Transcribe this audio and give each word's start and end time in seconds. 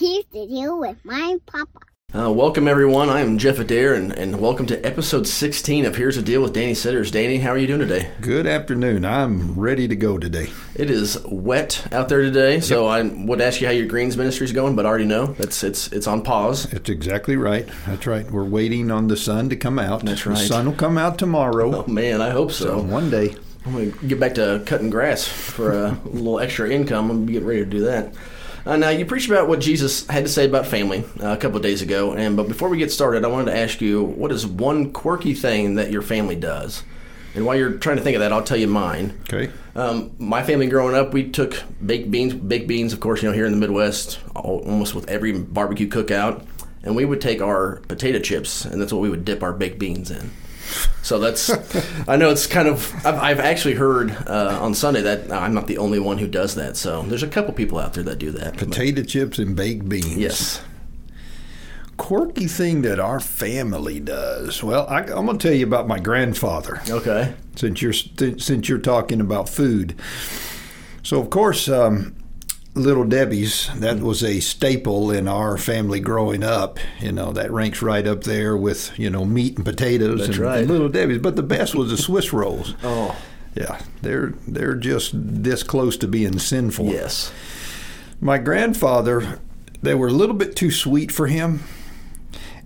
Here's 0.00 0.24
the 0.32 0.46
deal 0.46 0.78
with 0.80 0.96
my 1.04 1.36
papa. 1.44 1.78
Uh, 2.18 2.32
welcome, 2.32 2.66
everyone. 2.66 3.10
I 3.10 3.20
am 3.20 3.36
Jeff 3.36 3.58
Adair, 3.58 3.92
and, 3.92 4.12
and 4.12 4.40
welcome 4.40 4.64
to 4.66 4.84
episode 4.84 5.28
16 5.28 5.84
of 5.84 5.94
Here's 5.94 6.16
a 6.16 6.22
Deal 6.22 6.40
with 6.40 6.54
Danny 6.54 6.72
Sitters. 6.72 7.10
Danny, 7.10 7.36
how 7.36 7.50
are 7.50 7.58
you 7.58 7.66
doing 7.66 7.80
today? 7.80 8.10
Good 8.22 8.46
afternoon. 8.46 9.04
I'm 9.04 9.54
ready 9.60 9.86
to 9.88 9.94
go 9.94 10.16
today. 10.16 10.48
It 10.74 10.88
is 10.90 11.22
wet 11.26 11.86
out 11.92 12.08
there 12.08 12.22
today, 12.22 12.60
so 12.60 12.86
I 12.86 13.02
would 13.02 13.42
ask 13.42 13.60
you 13.60 13.66
how 13.66 13.74
your 13.74 13.86
greens 13.88 14.16
ministry 14.16 14.46
is 14.46 14.52
going, 14.52 14.74
but 14.74 14.86
I 14.86 14.88
already 14.88 15.04
know 15.04 15.26
that's 15.26 15.62
it's 15.62 15.92
it's 15.92 16.06
on 16.06 16.22
pause. 16.22 16.64
That's 16.64 16.88
exactly 16.88 17.36
right. 17.36 17.68
That's 17.86 18.06
right. 18.06 18.28
We're 18.30 18.44
waiting 18.44 18.90
on 18.90 19.06
the 19.08 19.18
sun 19.18 19.50
to 19.50 19.56
come 19.56 19.78
out. 19.78 20.04
That's 20.06 20.24
right. 20.24 20.38
The 20.38 20.46
sun 20.46 20.64
will 20.66 20.72
come 20.72 20.96
out 20.96 21.18
tomorrow. 21.18 21.84
Oh 21.84 21.86
man, 21.86 22.22
I 22.22 22.30
hope 22.30 22.52
So 22.52 22.64
so. 22.64 22.82
one 22.82 23.10
day. 23.10 23.36
I'm 23.66 23.72
gonna 23.72 23.86
get 24.08 24.18
back 24.18 24.34
to 24.36 24.62
cutting 24.64 24.88
grass 24.88 25.28
for 25.28 25.72
a 25.72 25.90
little 26.06 26.40
extra 26.40 26.70
income. 26.70 27.10
I'm 27.10 27.26
gonna 27.26 27.44
ready 27.44 27.60
to 27.60 27.70
do 27.70 27.80
that. 27.80 28.14
Uh, 28.66 28.76
now, 28.76 28.90
you 28.90 29.06
preached 29.06 29.28
about 29.28 29.48
what 29.48 29.60
Jesus 29.60 30.06
had 30.06 30.24
to 30.24 30.30
say 30.30 30.44
about 30.44 30.66
family 30.66 31.04
uh, 31.22 31.28
a 31.28 31.36
couple 31.36 31.56
of 31.56 31.62
days 31.62 31.82
ago, 31.82 32.12
and 32.12 32.36
but 32.36 32.48
before 32.48 32.68
we 32.68 32.78
get 32.78 32.92
started, 32.92 33.24
I 33.24 33.28
wanted 33.28 33.46
to 33.52 33.56
ask 33.56 33.80
you 33.80 34.02
what 34.02 34.32
is 34.32 34.46
one 34.46 34.92
quirky 34.92 35.34
thing 35.34 35.76
that 35.76 35.90
your 35.90 36.02
family 36.02 36.36
does? 36.36 36.82
And 37.34 37.46
while 37.46 37.56
you're 37.56 37.74
trying 37.74 37.96
to 37.96 38.02
think 38.02 38.16
of 38.16 38.20
that, 38.20 38.32
I'll 38.32 38.42
tell 38.42 38.56
you 38.56 38.66
mine. 38.66 39.18
Okay. 39.32 39.52
Um, 39.76 40.10
my 40.18 40.42
family 40.42 40.66
growing 40.66 40.96
up, 40.96 41.12
we 41.12 41.30
took 41.30 41.62
baked 41.84 42.10
beans, 42.10 42.34
baked 42.34 42.66
beans, 42.66 42.92
of 42.92 43.00
course, 43.00 43.22
you 43.22 43.28
know, 43.28 43.34
here 43.34 43.46
in 43.46 43.52
the 43.52 43.58
Midwest, 43.58 44.18
al- 44.34 44.42
almost 44.42 44.94
with 44.94 45.08
every 45.08 45.32
barbecue 45.32 45.88
cookout, 45.88 46.44
and 46.82 46.96
we 46.96 47.04
would 47.04 47.20
take 47.20 47.40
our 47.40 47.76
potato 47.88 48.18
chips, 48.18 48.64
and 48.64 48.80
that's 48.80 48.92
what 48.92 49.00
we 49.00 49.08
would 49.10 49.24
dip 49.24 49.42
our 49.42 49.52
baked 49.52 49.78
beans 49.78 50.10
in. 50.10 50.30
So 51.02 51.18
that's, 51.18 51.50
I 52.08 52.16
know 52.16 52.30
it's 52.30 52.46
kind 52.46 52.68
of, 52.68 52.94
I've, 53.06 53.14
I've 53.18 53.40
actually 53.40 53.74
heard 53.74 54.10
uh, 54.26 54.58
on 54.60 54.74
Sunday 54.74 55.00
that 55.02 55.32
I'm 55.32 55.54
not 55.54 55.66
the 55.66 55.78
only 55.78 55.98
one 55.98 56.18
who 56.18 56.26
does 56.28 56.54
that. 56.56 56.76
So 56.76 57.02
there's 57.02 57.22
a 57.22 57.28
couple 57.28 57.52
people 57.54 57.78
out 57.78 57.94
there 57.94 58.04
that 58.04 58.18
do 58.18 58.30
that. 58.32 58.56
But- 58.58 58.68
Potato 58.68 59.02
chips 59.02 59.38
and 59.38 59.56
baked 59.56 59.88
beans. 59.88 60.16
yes. 60.16 60.62
Quirky 61.96 62.46
thing 62.46 62.80
that 62.82 62.98
our 62.98 63.20
family 63.20 64.00
does. 64.00 64.62
Well, 64.62 64.86
I, 64.88 65.00
I'm 65.00 65.26
going 65.26 65.36
to 65.38 65.48
tell 65.48 65.54
you 65.56 65.66
about 65.66 65.86
my 65.86 65.98
grandfather. 65.98 66.80
Okay. 66.88 67.34
since 67.56 67.82
you're 67.82 67.92
since 67.92 68.68
you're 68.70 68.78
talking 68.78 69.20
about 69.20 69.50
food. 69.50 69.94
So 71.02 71.20
of 71.20 71.28
course, 71.28 71.68
um, 71.68 72.14
Little 72.74 73.04
Debbie's 73.04 73.68
that 73.80 73.96
mm. 73.96 74.02
was 74.02 74.22
a 74.22 74.38
staple 74.40 75.10
in 75.10 75.26
our 75.26 75.58
family 75.58 75.98
growing 75.98 76.44
up. 76.44 76.78
You 77.00 77.12
know 77.12 77.32
that 77.32 77.50
ranks 77.50 77.82
right 77.82 78.06
up 78.06 78.24
there 78.24 78.56
with 78.56 78.96
you 78.98 79.10
know 79.10 79.24
meat 79.24 79.56
and 79.56 79.64
potatoes 79.64 80.28
and, 80.28 80.36
right. 80.38 80.60
and 80.60 80.70
Little 80.70 80.88
Debbie's. 80.88 81.18
But 81.18 81.36
the 81.36 81.42
best 81.42 81.74
was 81.74 81.90
the 81.90 81.96
Swiss 81.96 82.32
rolls. 82.32 82.74
Oh, 82.84 83.16
Yeah, 83.54 83.80
they're 84.02 84.34
they're 84.46 84.76
just 84.76 85.12
this 85.14 85.62
close 85.62 85.96
to 85.98 86.08
being 86.08 86.38
sinful. 86.38 86.86
yes. 86.86 87.32
My 88.20 88.38
grandfather, 88.38 89.40
they 89.82 89.94
were 89.94 90.08
a 90.08 90.12
little 90.12 90.36
bit 90.36 90.54
too 90.54 90.70
sweet 90.70 91.10
for 91.10 91.26
him. 91.26 91.60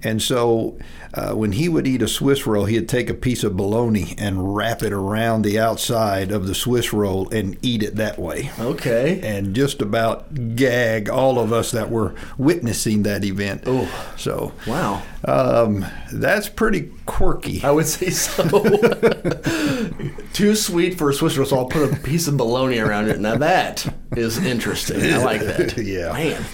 And 0.05 0.23
so 0.23 0.79
uh, 1.15 1.33
when 1.33 1.53
he 1.53 1.69
would 1.69 1.87
eat 1.87 2.03
a 2.03 2.09
Swiss 2.09 2.47
roll, 2.47 2.67
he'd 2.67 2.89
take 2.89 3.09
a 3.09 3.15
piece 3.15 3.43
of 3.43 3.57
bologna 3.57 4.15
and 4.19 4.55
wrap 4.55 4.83
it 4.83 4.93
around 4.93 5.43
the 5.43 5.59
outside 5.59 6.31
of 6.31 6.47
the 6.47 6.55
Swiss 6.55 6.93
roll 6.93 7.29
and 7.31 7.57
eat 7.63 7.83
it 7.83 7.97
that 7.97 8.19
way. 8.19 8.51
Okay. 8.59 9.21
And 9.23 9.55
just 9.57 9.81
about 9.81 10.55
gag 10.57 11.09
all 11.09 11.39
of 11.39 11.53
us 11.53 11.71
that 11.71 11.91
were 11.91 12.15
witnessing 12.37 13.03
that 13.05 13.25
event. 13.25 13.63
Oh. 13.67 13.89
So 14.19 14.53
Wow. 14.67 15.03
um, 15.25 15.87
that's 16.13 16.49
pretty 16.49 16.91
quirky. 17.07 17.63
I 17.65 17.71
would 17.71 17.87
say 17.87 18.11
so. 18.11 18.43
Too 20.33 20.55
sweet 20.55 20.99
for 20.99 21.11
a 21.11 21.15
Swiss 21.15 21.37
roll, 21.37 21.47
so 21.47 21.59
I'll 21.59 21.67
put 21.67 21.93
a 21.93 21.97
piece 21.97 22.27
of 22.29 22.37
bologna 22.37 22.79
around 22.79 23.09
it. 23.09 23.21
Now 23.21 23.37
that 23.37 23.87
is 24.17 24.39
interesting. 24.45 25.01
I 25.03 25.19
like 25.25 25.41
that. 25.41 25.77
Yeah. 25.85 26.13
Man, 26.13 26.45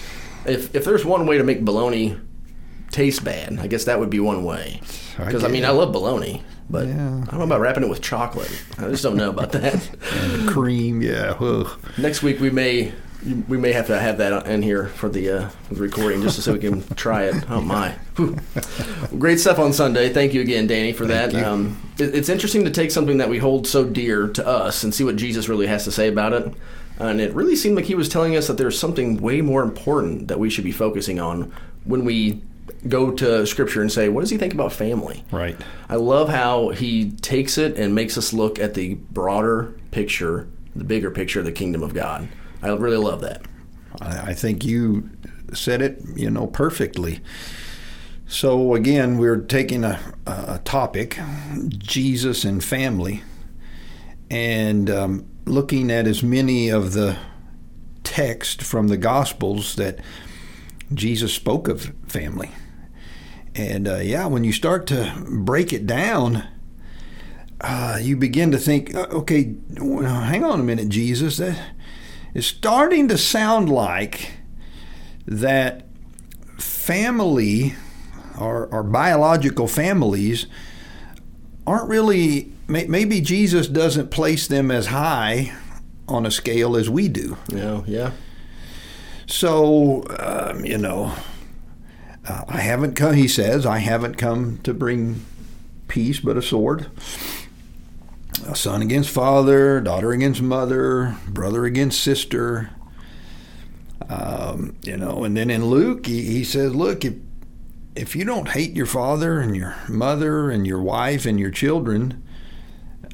if 0.47 0.75
if 0.75 0.85
there's 0.85 1.05
one 1.05 1.27
way 1.27 1.39
to 1.39 1.45
make 1.45 1.65
bologna 1.65 2.17
taste 2.91 3.25
bad, 3.25 3.59
I 3.59 3.67
guess 3.67 3.85
that 3.85 3.99
would 4.01 4.11
be 4.11 4.21
one 4.21 4.45
way. 4.45 4.81
Because 5.17 5.45
I, 5.45 5.49
mean, 5.49 5.63
get 5.63 5.71
I 5.71 5.73
love 5.73 5.93
bologna, 5.93 6.43
but 6.69 6.89
Yeah. 6.89 7.23
I 7.23 7.31
don't 7.31 7.39
know 7.39 7.45
about 7.45 7.61
wrapping 7.61 7.85
it 7.85 7.91
with 7.91 8.03
chocolate. 8.03 8.51
I 8.79 8.89
just 8.89 9.03
don't 9.03 9.17
know 9.17 9.31
about 9.31 9.53
that. 9.53 9.89
Cream, 10.49 11.03
yeah. 11.03 11.37
ugh. 11.41 11.79
Next 11.99 12.23
week 12.23 12.41
we 12.41 12.51
may 12.51 12.93
we 13.49 13.59
may 13.59 13.73
have 13.73 13.87
to 13.89 13.99
have 13.99 14.19
that 14.19 14.47
in 14.47 14.63
here 14.63 14.87
for 14.87 15.09
the, 15.09 15.31
uh, 15.31 15.49
for 15.69 15.75
the 15.75 15.83
recording 15.83 16.23
just 16.23 16.41
so 16.41 16.53
we 16.53 16.59
can 16.59 16.83
try 16.95 17.25
it. 17.25 17.51
Oh 17.51 17.61
my! 17.61 17.91
Whew. 18.17 18.39
Great 19.19 19.39
stuff 19.41 19.59
on 19.59 19.73
Sunday. 19.73 20.11
Thank 20.11 20.33
you 20.33 20.41
again, 20.41 20.67
Danny, 20.67 20.93
for 20.93 21.07
that. 21.07 21.35
Um, 21.35 21.81
it, 21.99 22.15
it's 22.15 22.29
interesting 22.29 22.65
to 22.65 22.71
take 22.71 22.91
something 22.91 23.19
that 23.19 23.29
we 23.29 23.39
hold 23.39 23.67
so 23.67 23.85
dear 23.85 24.29
to 24.29 24.47
us 24.47 24.85
and 24.85 24.95
see 24.95 25.05
what 25.05 25.17
Jesus 25.17 25.49
really 25.49 25.67
has 25.67 25.85
to 25.85 25.93
say 25.93 26.09
about 26.09 26.33
it. 26.33 26.55
And 26.99 27.21
it 27.21 27.35
really 27.35 27.57
seemed 27.57 27.77
like 27.77 27.87
he 27.87 27.95
was 27.95 28.09
telling 28.09 28.37
us 28.37 28.47
that 28.47 28.59
there's 28.59 28.79
something 28.79 29.21
way 29.21 29.41
more 29.41 29.63
important 29.63 30.29
that 30.29 30.39
we 30.39 30.51
should 30.51 30.65
be 30.65 30.73
focusing 30.73 31.19
on 31.19 31.53
when 31.85 32.05
we 32.05 32.43
go 32.89 33.11
to 33.11 33.47
Scripture 33.47 33.81
and 33.81 33.91
say, 33.91 34.09
"What 34.09 34.21
does 34.21 34.31
he 34.31 34.37
think 34.37 34.55
about 34.55 34.73
family?" 34.73 35.25
Right. 35.31 35.57
I 35.89 35.97
love 35.97 36.29
how 36.29 36.71
he 36.71 37.11
takes 37.11 37.59
it 37.59 37.77
and 37.77 37.95
makes 37.95 38.17
us 38.17 38.33
look 38.33 38.59
at 38.59 38.75
the 38.75 38.95
broader 38.95 39.75
picture, 39.91 40.49
the 40.75 40.85
bigger 40.85 41.11
picture 41.11 41.41
of 41.41 41.45
the 41.47 41.53
kingdom 41.53 41.83
of 41.83 41.95
God. 41.95 42.29
I 42.63 42.69
really 42.69 42.97
love 42.97 43.21
that. 43.23 43.43
I 44.01 44.35
think 44.35 44.65
you 44.65 45.11
said 45.53 45.83
it, 45.83 46.01
you 46.15 46.31
know, 46.31 46.47
perfectly. 46.47 47.21
So 48.27 48.75
again, 48.75 49.19
we're 49.19 49.41
taking 49.41 49.83
a, 49.83 49.99
a 50.27 50.61
topic, 50.65 51.19
Jesus 51.69 52.45
and 52.45 52.63
family, 52.63 53.23
and 54.31 54.89
um, 54.89 55.27
looking 55.47 55.91
at 55.91 56.07
as 56.07 56.23
many 56.23 56.69
of 56.69 56.93
the 56.93 57.17
text 58.05 58.63
from 58.63 58.89
the 58.89 58.97
Gospels 58.97 59.75
that 59.77 59.99
Jesus 60.93 61.33
spoke 61.33 61.69
of 61.69 61.93
family. 62.07 62.51
And 63.55 63.89
uh, 63.89 63.97
yeah, 63.97 64.27
when 64.27 64.45
you 64.45 64.53
start 64.53 64.87
to 64.89 65.13
break 65.29 65.73
it 65.73 65.87
down, 65.87 66.47
uh, 67.61 67.99
you 68.01 68.17
begin 68.17 68.51
to 68.53 68.59
think, 68.59 68.95
uh, 68.95 69.07
okay, 69.11 69.55
hang 69.77 70.45
on 70.45 70.61
a 70.61 70.63
minute, 70.63 70.89
Jesus. 70.89 71.37
That 71.39 71.59
is 72.35 72.47
starting 72.47 73.09
to 73.09 73.19
sound 73.19 73.69
like 73.69 74.33
that 75.27 75.87
family, 76.59 77.75
or, 78.39 78.73
our 78.73 78.83
biological 78.83 79.67
families, 79.67 80.47
aren't 81.67 81.89
really, 81.89 82.53
may, 82.67 82.87
maybe 82.87 83.21
Jesus 83.21 83.69
doesn't 83.69 84.11
place 84.11 84.47
them 84.47 84.71
as 84.71 84.87
high 84.87 85.53
on 86.09 86.27
a 86.27 86.31
scale 86.31 86.77
as 86.77 86.89
we 86.89 87.09
do. 87.09 87.37
Know, 87.53 87.85
yeah. 87.87 88.13
So, 89.31 90.05
um, 90.19 90.65
you 90.65 90.77
know, 90.77 91.15
uh, 92.29 92.45
I 92.49 92.59
haven't 92.59 92.95
come, 92.95 93.15
he 93.15 93.29
says, 93.29 93.65
I 93.65 93.79
haven't 93.79 94.17
come 94.17 94.59
to 94.65 94.75
bring 94.75 95.25
peace 95.87 96.19
but 96.19 96.37
a 96.37 96.43
sword. 96.43 96.91
A 98.49 98.57
son 98.57 98.83
against 98.83 99.09
father, 99.09 99.81
daughter 99.81 100.11
against 100.11 100.43
mother, 100.43 101.17
brother 101.29 101.65
against 101.65 102.03
sister. 102.03 102.71
Um, 104.09 104.77
you 104.83 104.97
know, 104.97 105.23
and 105.23 105.37
then 105.37 105.49
in 105.49 105.67
Luke, 105.67 106.07
he, 106.07 106.23
he 106.23 106.43
says, 106.43 106.75
look, 106.75 107.05
if, 107.05 107.15
if 107.95 108.17
you 108.17 108.25
don't 108.25 108.49
hate 108.49 108.75
your 108.75 108.87
father 108.87 109.39
and 109.39 109.55
your 109.55 109.77
mother 109.89 110.51
and 110.51 110.67
your 110.67 110.83
wife 110.83 111.25
and 111.25 111.39
your 111.39 111.53
children, 111.53 112.21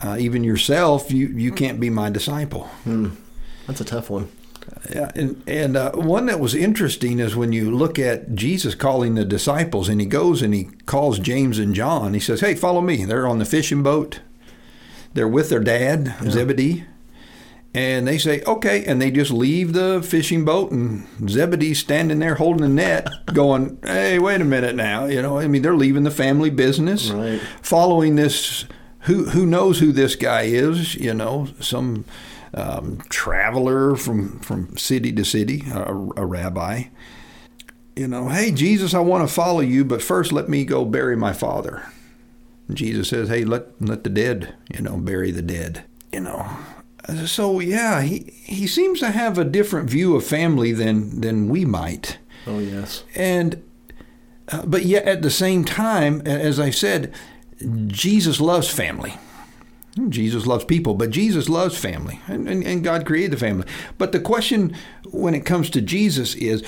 uh, 0.01 0.17
even 0.19 0.43
yourself, 0.43 1.13
you, 1.13 1.27
you 1.29 1.53
can't 1.53 1.79
be 1.79 1.91
my 1.91 2.09
disciple. 2.09 2.71
That's 3.67 3.83
a 3.83 3.85
tough 3.85 4.09
one. 4.09 4.31
Yeah, 4.95 5.11
and 5.15 5.43
and 5.49 5.77
uh, 5.77 5.93
one 5.93 6.27
that 6.27 6.39
was 6.41 6.55
interesting 6.55 7.19
is 7.19 7.35
when 7.35 7.53
you 7.53 7.71
look 7.75 7.99
at 7.99 8.35
Jesus 8.35 8.75
calling 8.75 9.15
the 9.15 9.25
disciples, 9.25 9.89
and 9.89 10.01
he 10.01 10.07
goes 10.07 10.43
and 10.43 10.55
he 10.55 10.65
calls 10.87 11.19
James 11.19 11.59
and 11.59 11.75
John. 11.75 12.15
He 12.15 12.21
says, 12.21 12.41
"Hey, 12.41 12.55
follow 12.55 12.81
me." 12.81 13.05
They're 13.05 13.27
on 13.27 13.39
the 13.39 13.45
fishing 13.45 13.83
boat. 13.83 14.21
They're 15.15 15.27
with 15.29 15.49
their 15.49 15.61
dad, 15.61 16.15
Zebedee, 16.31 16.85
and 17.75 18.07
they 18.07 18.19
say, 18.19 18.43
"Okay," 18.47 18.85
and 18.85 19.01
they 19.03 19.11
just 19.11 19.31
leave 19.33 19.73
the 19.73 20.03
fishing 20.03 20.45
boat, 20.45 20.71
and 20.71 21.07
Zebedee's 21.29 21.79
standing 21.81 22.19
there 22.21 22.37
holding 22.37 22.63
the 22.63 22.69
net, 22.69 23.09
going, 23.33 23.79
"Hey, 23.83 24.19
wait 24.19 24.41
a 24.41 24.45
minute 24.45 24.77
now." 24.77 25.07
You 25.07 25.21
know, 25.23 25.39
I 25.39 25.49
mean, 25.49 25.63
they're 25.63 25.75
leaving 25.77 26.05
the 26.05 26.11
family 26.11 26.51
business, 26.51 27.11
Right. 27.11 27.41
following 27.63 28.17
this. 28.17 28.67
Who 29.01 29.27
who 29.31 29.47
knows 29.47 29.79
who 29.79 29.91
this 29.93 30.17
guy 30.17 30.43
is? 30.43 30.95
You 30.97 31.15
know, 31.15 31.49
some 31.61 32.05
um, 32.57 32.99
traveler 33.09 33.95
from 33.97 34.41
from 34.41 34.77
city 34.77 35.13
to 35.13 35.25
city, 35.25 35.63
a, 35.73 35.93
a 36.17 36.27
rabbi. 36.27 36.85
You 37.95 38.09
know, 38.09 38.29
hey 38.29 38.51
Jesus, 38.51 38.93
I 38.95 39.01
want 39.01 39.27
to 39.29 39.33
follow 39.35 39.61
you, 39.61 39.85
but 39.85 40.03
first 40.03 40.33
let 40.33 40.49
me 40.49 40.65
go 40.65 40.85
bury 40.85 41.17
my 41.17 41.33
father. 41.33 41.87
Jesus 42.73 43.09
says, 43.09 43.29
hey, 43.29 43.45
let 43.45 43.81
let 43.81 44.03
the 44.05 44.11
dead, 44.11 44.55
you 44.75 44.83
know, 44.83 44.97
bury 44.97 45.31
the 45.31 45.43
dead. 45.43 45.85
You 46.13 46.21
know, 46.21 46.47
so 47.27 47.61
yeah, 47.61 48.03
he 48.03 48.33
he 48.45 48.67
seems 48.67 49.01
to 49.01 49.11
have 49.11 49.39
a 49.39 49.45
different 49.45 49.89
view 49.89 50.17
of 50.17 50.25
family 50.27 50.73
than 50.73 51.21
than 51.21 51.49
we 51.49 51.65
might, 51.65 52.19
Oh 52.47 52.59
yes. 52.59 53.05
and 53.15 53.63
uh, 54.51 54.65
but 54.67 54.85
yet 54.85 55.05
at 55.05 55.23
the 55.23 55.31
same 55.31 55.65
time, 55.65 56.21
as 56.27 56.59
I 56.61 56.71
said, 56.71 57.13
Jesus 57.87 58.41
loves 58.41 58.69
family. 58.69 59.15
Jesus 60.09 60.47
loves 60.47 60.65
people, 60.65 60.95
but 60.95 61.11
Jesus 61.11 61.49
loves 61.49 61.79
family, 61.79 62.21
and, 62.27 62.49
and, 62.49 62.63
and 62.63 62.85
God 62.85 63.07
created 63.07 63.33
the 63.33 63.39
family. 63.39 63.67
But 63.97 64.13
the 64.13 64.21
question 64.21 64.77
when 65.11 65.35
it 65.35 65.47
comes 65.47 65.71
to 65.71 65.81
Jesus 65.81 66.35
is 66.35 66.63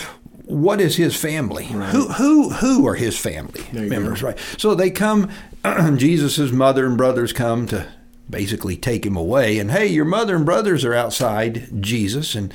what 0.48 0.80
is 0.80 0.96
his 0.96 1.14
family? 1.14 1.66
Who 1.66 2.08
who 2.08 2.50
who 2.50 2.86
are 2.86 2.94
his 2.94 3.18
family 3.18 3.64
members? 3.72 4.22
go. 4.22 4.28
Right. 4.28 4.38
So 4.56 4.74
they 4.74 4.90
come. 4.90 5.30
Jesus's 5.96 6.52
mother 6.52 6.86
and 6.86 6.96
brothers 6.96 7.34
come 7.34 7.66
to 7.66 7.86
basically 8.30 8.76
take 8.76 9.04
him 9.04 9.16
away. 9.16 9.58
And 9.58 9.70
hey, 9.70 9.86
your 9.86 10.06
mother 10.06 10.34
and 10.34 10.46
brothers 10.46 10.84
are 10.84 10.94
outside 10.94 11.82
Jesus. 11.82 12.34
And 12.34 12.52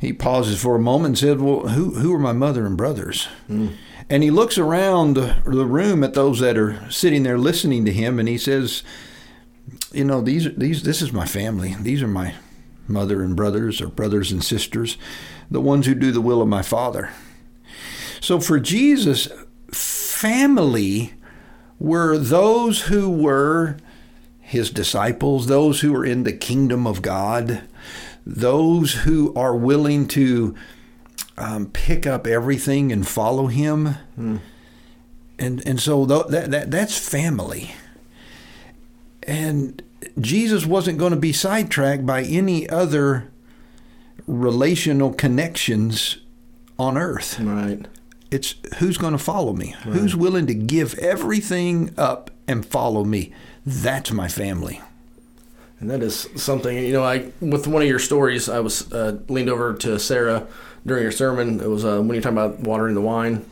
he 0.00 0.12
pauses 0.12 0.60
for 0.60 0.74
a 0.74 0.80
moment 0.80 1.06
and 1.06 1.18
said, 1.18 1.40
"Well, 1.40 1.68
who 1.68 1.94
who 1.94 2.12
are 2.12 2.18
my 2.18 2.32
mother 2.32 2.66
and 2.66 2.76
brothers?" 2.76 3.26
Hmm. 3.46 3.68
And 4.10 4.22
he 4.22 4.30
looks 4.30 4.58
around 4.58 5.14
the 5.14 5.66
room 5.66 6.02
at 6.02 6.14
those 6.14 6.40
that 6.40 6.58
are 6.58 6.90
sitting 6.90 7.22
there 7.22 7.38
listening 7.38 7.84
to 7.86 7.92
him, 7.92 8.18
and 8.18 8.28
he 8.28 8.36
says, 8.36 8.82
"You 9.94 10.04
know, 10.04 10.20
these 10.20 10.54
these 10.56 10.82
this 10.82 11.02
is 11.02 11.12
my 11.12 11.26
family. 11.26 11.76
These 11.80 12.02
are 12.02 12.08
my 12.08 12.34
mother 12.86 13.22
and 13.22 13.34
brothers, 13.34 13.80
or 13.80 13.88
brothers 13.88 14.30
and 14.32 14.44
sisters, 14.44 14.98
the 15.50 15.60
ones 15.60 15.86
who 15.86 15.94
do 15.94 16.12
the 16.12 16.20
will 16.20 16.42
of 16.42 16.48
my 16.48 16.62
Father." 16.62 17.10
So 18.20 18.40
for 18.40 18.58
Jesus, 18.58 19.28
family 19.70 21.12
were 21.78 22.16
those 22.16 22.82
who 22.82 23.10
were 23.10 23.76
his 24.40 24.70
disciples, 24.70 25.46
those 25.46 25.80
who 25.80 25.94
are 25.94 26.04
in 26.04 26.22
the 26.22 26.32
kingdom 26.32 26.86
of 26.86 27.02
God, 27.02 27.62
those 28.24 28.92
who 28.94 29.34
are 29.34 29.56
willing 29.56 30.06
to 30.08 30.54
um, 31.36 31.66
pick 31.66 32.06
up 32.06 32.26
everything 32.26 32.92
and 32.92 33.06
follow 33.06 33.48
him. 33.48 33.96
And 35.38 35.66
and 35.66 35.80
so 35.80 36.06
tho- 36.06 36.28
that, 36.28 36.50
that 36.50 36.70
that's 36.70 36.96
family. 36.96 37.74
And 39.26 39.82
Jesus 40.20 40.66
wasn't 40.66 40.98
going 40.98 41.12
to 41.12 41.18
be 41.18 41.32
sidetracked 41.32 42.06
by 42.06 42.22
any 42.22 42.68
other 42.68 43.30
relational 44.26 45.12
connections 45.12 46.18
on 46.78 46.96
earth. 46.96 47.38
Right. 47.40 47.86
It's 48.30 48.54
who's 48.78 48.98
going 48.98 49.12
to 49.12 49.18
follow 49.18 49.52
me? 49.52 49.74
Who's 49.82 50.16
willing 50.16 50.46
to 50.46 50.54
give 50.54 50.98
everything 50.98 51.94
up 51.96 52.30
and 52.48 52.66
follow 52.66 53.04
me? 53.04 53.32
That's 53.64 54.10
my 54.10 54.28
family. 54.28 54.80
And 55.78 55.90
that 55.90 56.02
is 56.02 56.28
something, 56.36 56.76
you 56.76 56.92
know, 56.92 57.04
I 57.04 57.30
with 57.40 57.66
one 57.66 57.82
of 57.82 57.88
your 57.88 57.98
stories, 57.98 58.48
I 58.48 58.60
was 58.60 58.92
uh, 58.92 59.18
leaned 59.28 59.50
over 59.50 59.74
to 59.74 59.98
Sarah 59.98 60.46
during 60.86 61.02
your 61.02 61.12
sermon. 61.12 61.60
It 61.60 61.68
was 61.68 61.84
uh, 61.84 61.98
when 61.98 62.14
you're 62.14 62.22
talking 62.22 62.38
about 62.38 62.60
watering 62.60 62.94
the 62.94 63.00
wine. 63.00 63.44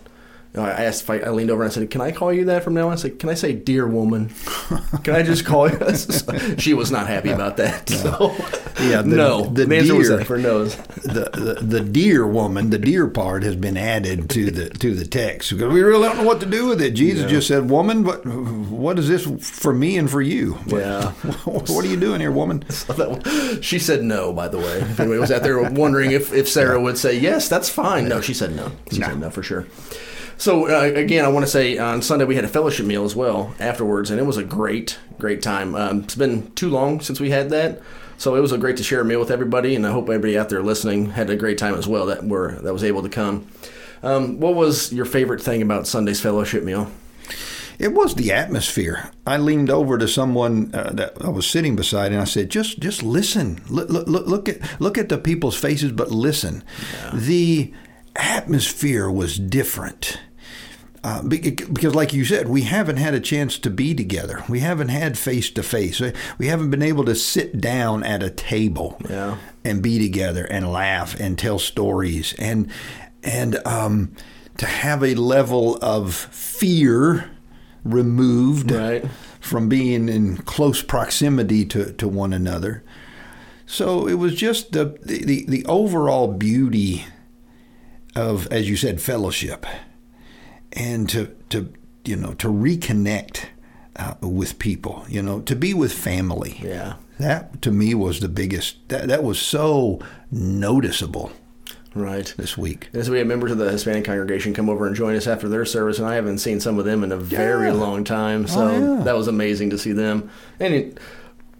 I 0.54 0.68
asked 0.84 1.04
if 1.04 1.08
I, 1.10 1.18
I 1.20 1.30
leaned 1.30 1.50
over 1.50 1.62
and 1.62 1.70
I 1.70 1.74
said, 1.74 1.90
"Can 1.90 2.02
I 2.02 2.12
call 2.12 2.30
you 2.30 2.44
that 2.44 2.62
from 2.62 2.74
now 2.74 2.88
on?" 2.88 2.92
I 2.92 2.96
said, 2.96 3.18
"Can 3.18 3.30
I 3.30 3.34
say 3.34 3.54
dear 3.54 3.86
woman? 3.86 4.28
Can 5.02 5.14
I 5.14 5.22
just 5.22 5.46
call 5.46 5.70
you?" 5.70 5.78
she 6.58 6.74
was 6.74 6.90
not 6.90 7.06
happy 7.06 7.30
about 7.30 7.56
that. 7.56 7.88
So, 7.88 8.34
Yeah, 8.80 9.00
the- 9.00 9.16
no. 9.16 9.44
the 9.44 9.64
The, 9.64 9.76
answer 9.78 9.92
deer- 9.94 10.16
that 10.18 10.26
for 10.26 10.36
no's. 10.38 10.76
The, 11.02 11.28
the 11.32 11.66
the 11.66 11.80
dear 11.80 12.24
woman, 12.26 12.70
the 12.70 12.78
dear 12.78 13.08
part 13.08 13.42
has 13.42 13.56
been 13.56 13.76
added 13.76 14.30
to 14.30 14.50
the 14.52 14.68
to 14.70 14.94
the 14.94 15.04
text 15.04 15.50
because 15.50 15.72
we 15.72 15.80
really 15.82 16.06
don't 16.06 16.18
know 16.18 16.22
what 16.24 16.38
to 16.40 16.46
do 16.46 16.66
with 16.66 16.80
it. 16.80 16.92
Jesus 16.92 17.28
just 17.30 17.48
said, 17.48 17.68
"Woman, 17.70 18.04
what 18.04 18.24
what 18.24 18.98
is 18.98 19.08
this 19.08 19.24
for 19.40 19.72
me 19.72 19.96
and 19.98 20.08
for 20.10 20.22
you? 20.22 20.52
What- 20.68 20.80
Yeah. 20.82 21.10
what 21.46 21.84
are 21.84 21.88
you 21.88 21.96
doing 21.98 22.20
here, 22.20 22.30
woman?" 22.30 22.62
So 22.70 22.92
that 22.92 23.10
one- 23.10 23.62
she 23.62 23.78
said 23.80 24.04
no. 24.04 24.32
By 24.32 24.48
the 24.48 24.58
way, 24.58 24.80
if 24.82 25.00
anybody 25.00 25.18
was 25.18 25.32
out 25.32 25.42
there 25.42 25.60
wondering 25.70 26.12
if, 26.12 26.32
if 26.32 26.48
Sarah 26.48 26.80
would 26.80 26.98
say 26.98 27.18
yes, 27.18 27.48
that's 27.48 27.68
fine. 27.68 28.06
No, 28.08 28.20
she 28.20 28.34
said 28.34 28.54
no. 28.54 28.70
She 28.92 29.00
said 29.00 29.18
no 29.18 29.30
for 29.30 29.42
sure. 29.42 29.66
So 30.42 30.68
uh, 30.68 30.92
again, 30.98 31.24
I 31.24 31.28
want 31.28 31.46
to 31.46 31.50
say 31.50 31.78
on 31.78 32.02
Sunday 32.02 32.24
we 32.24 32.34
had 32.34 32.44
a 32.44 32.48
fellowship 32.48 32.84
meal 32.84 33.04
as 33.04 33.14
well 33.14 33.54
afterwards, 33.60 34.10
and 34.10 34.18
it 34.18 34.24
was 34.24 34.38
a 34.38 34.42
great, 34.42 34.98
great 35.16 35.40
time. 35.40 35.76
Um, 35.76 36.00
it's 36.00 36.16
been 36.16 36.50
too 36.56 36.68
long 36.68 37.00
since 37.00 37.20
we 37.20 37.30
had 37.30 37.50
that, 37.50 37.80
so 38.18 38.34
it 38.34 38.40
was 38.40 38.50
a 38.50 38.58
great 38.58 38.76
to 38.78 38.82
share 38.82 39.02
a 39.02 39.04
meal 39.04 39.20
with 39.20 39.30
everybody, 39.30 39.76
and 39.76 39.86
I 39.86 39.92
hope 39.92 40.08
everybody 40.08 40.36
out 40.36 40.48
there 40.48 40.60
listening 40.60 41.10
had 41.10 41.30
a 41.30 41.36
great 41.36 41.58
time 41.58 41.76
as 41.76 41.86
well 41.86 42.06
that 42.06 42.24
were 42.24 42.56
that 42.62 42.72
was 42.72 42.82
able 42.82 43.04
to 43.04 43.08
come. 43.08 43.46
Um, 44.02 44.40
what 44.40 44.56
was 44.56 44.92
your 44.92 45.04
favorite 45.04 45.40
thing 45.40 45.62
about 45.62 45.86
Sunday's 45.86 46.20
fellowship 46.20 46.64
meal? 46.64 46.90
It 47.78 47.92
was 47.92 48.16
the 48.16 48.32
atmosphere. 48.32 49.12
I 49.24 49.36
leaned 49.36 49.70
over 49.70 49.96
to 49.96 50.08
someone 50.08 50.74
uh, 50.74 50.90
that 50.94 51.24
I 51.24 51.28
was 51.28 51.46
sitting 51.46 51.76
beside, 51.76 52.10
and 52.10 52.20
I 52.20 52.24
said, 52.24 52.50
"Just, 52.50 52.80
just 52.80 53.04
listen. 53.04 53.62
Look, 53.68 53.90
look, 53.90 54.08
look, 54.08 54.26
look 54.26 54.48
at 54.48 54.80
look 54.80 54.98
at 54.98 55.08
the 55.08 55.18
people's 55.18 55.56
faces, 55.56 55.92
but 55.92 56.10
listen. 56.10 56.64
The 57.14 57.72
atmosphere 58.16 59.08
was 59.08 59.38
different." 59.38 60.18
Uh, 61.04 61.20
because, 61.20 61.96
like 61.96 62.12
you 62.12 62.24
said, 62.24 62.48
we 62.48 62.62
haven't 62.62 62.96
had 62.96 63.12
a 63.12 63.18
chance 63.18 63.58
to 63.58 63.68
be 63.68 63.92
together. 63.92 64.44
We 64.48 64.60
haven't 64.60 64.90
had 64.90 65.18
face 65.18 65.50
to 65.50 65.62
face. 65.62 66.00
We 66.38 66.46
haven't 66.46 66.70
been 66.70 66.82
able 66.82 67.04
to 67.06 67.16
sit 67.16 67.60
down 67.60 68.04
at 68.04 68.22
a 68.22 68.30
table 68.30 69.00
Yeah. 69.10 69.38
and 69.64 69.82
be 69.82 69.98
together 69.98 70.44
and 70.44 70.70
laugh 70.70 71.18
and 71.18 71.36
tell 71.36 71.58
stories 71.58 72.34
and 72.38 72.70
and 73.24 73.64
um, 73.66 74.12
to 74.58 74.66
have 74.66 75.02
a 75.02 75.14
level 75.16 75.76
of 75.82 76.14
fear 76.14 77.30
removed 77.84 78.70
Right. 78.70 79.04
from 79.40 79.68
being 79.68 80.08
in 80.08 80.36
close 80.36 80.82
proximity 80.82 81.64
to, 81.66 81.92
to 81.94 82.06
one 82.06 82.32
another. 82.32 82.84
So 83.66 84.06
it 84.06 84.14
was 84.14 84.34
just 84.36 84.70
the, 84.72 84.96
the, 85.04 85.44
the 85.48 85.64
overall 85.66 86.28
beauty 86.28 87.06
of, 88.14 88.46
as 88.52 88.68
you 88.68 88.76
said, 88.76 89.00
fellowship 89.00 89.66
and 90.72 91.08
to, 91.10 91.26
to 91.50 91.72
you 92.04 92.16
know, 92.16 92.32
to 92.34 92.48
reconnect 92.48 93.44
uh, 93.96 94.14
with 94.20 94.58
people, 94.58 95.04
you 95.08 95.22
know, 95.22 95.40
to 95.42 95.54
be 95.54 95.74
with 95.74 95.92
family. 95.92 96.58
Yeah. 96.62 96.94
That 97.18 97.60
to 97.62 97.70
me 97.70 97.94
was 97.94 98.20
the 98.20 98.28
biggest. 98.28 98.76
That 98.88 99.08
that 99.08 99.22
was 99.22 99.38
so 99.38 100.00
noticeable 100.30 101.32
Right. 101.94 102.32
this 102.38 102.56
week. 102.56 102.88
As 102.94 103.10
we 103.10 103.18
had 103.18 103.26
members 103.26 103.52
of 103.52 103.58
the 103.58 103.70
Hispanic 103.70 104.04
congregation 104.06 104.54
come 104.54 104.70
over 104.70 104.86
and 104.86 104.96
join 104.96 105.14
us 105.14 105.26
after 105.26 105.46
their 105.46 105.66
service, 105.66 105.98
and 105.98 106.08
I 106.08 106.14
haven't 106.14 106.38
seen 106.38 106.58
some 106.58 106.78
of 106.78 106.86
them 106.86 107.04
in 107.04 107.12
a 107.12 107.18
very 107.18 107.66
Yeah. 107.66 107.74
long 107.74 108.02
time. 108.02 108.46
So 108.46 108.60
Oh, 108.66 108.96
yeah. 108.98 109.04
that 109.04 109.14
was 109.14 109.28
amazing 109.28 109.68
to 109.70 109.78
see 109.78 109.92
them. 109.92 110.30
And 110.58 110.72
it, 110.74 110.98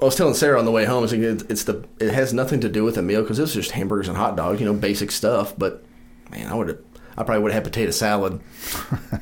I 0.01 0.07
was 0.07 0.17
telling 0.17 0.33
Sarah 0.35 0.59
on 0.59 0.65
the 0.65 0.71
way 0.71 0.87
home, 0.87 1.05
it's, 1.05 1.13
like, 1.13 1.21
it- 1.23 1.51
it's 1.51 1.65
the 1.65 1.85
it 2.01 2.13
has 2.15 2.33
nothing 2.33 2.61
to 2.61 2.69
do 2.71 2.83
with 2.83 2.95
the 2.95 3.03
meal 3.03 3.21
because 3.21 3.39
it's 3.39 3.53
just 3.53 3.73
hamburgers 3.73 4.09
and 4.09 4.17
hot 4.17 4.37
dogs, 4.37 4.59
you 4.59 4.65
know, 4.67 4.73
basic 4.75 5.11
stuff. 5.11 5.55
But 5.57 5.85
man, 6.31 6.49
I 6.51 6.55
would 6.55 6.69
have. 6.69 6.79
I 7.23 7.25
probably 7.25 7.43
would 7.45 7.53
have 7.53 7.63
had 7.65 7.73
potato 7.73 7.93
salad 7.93 8.41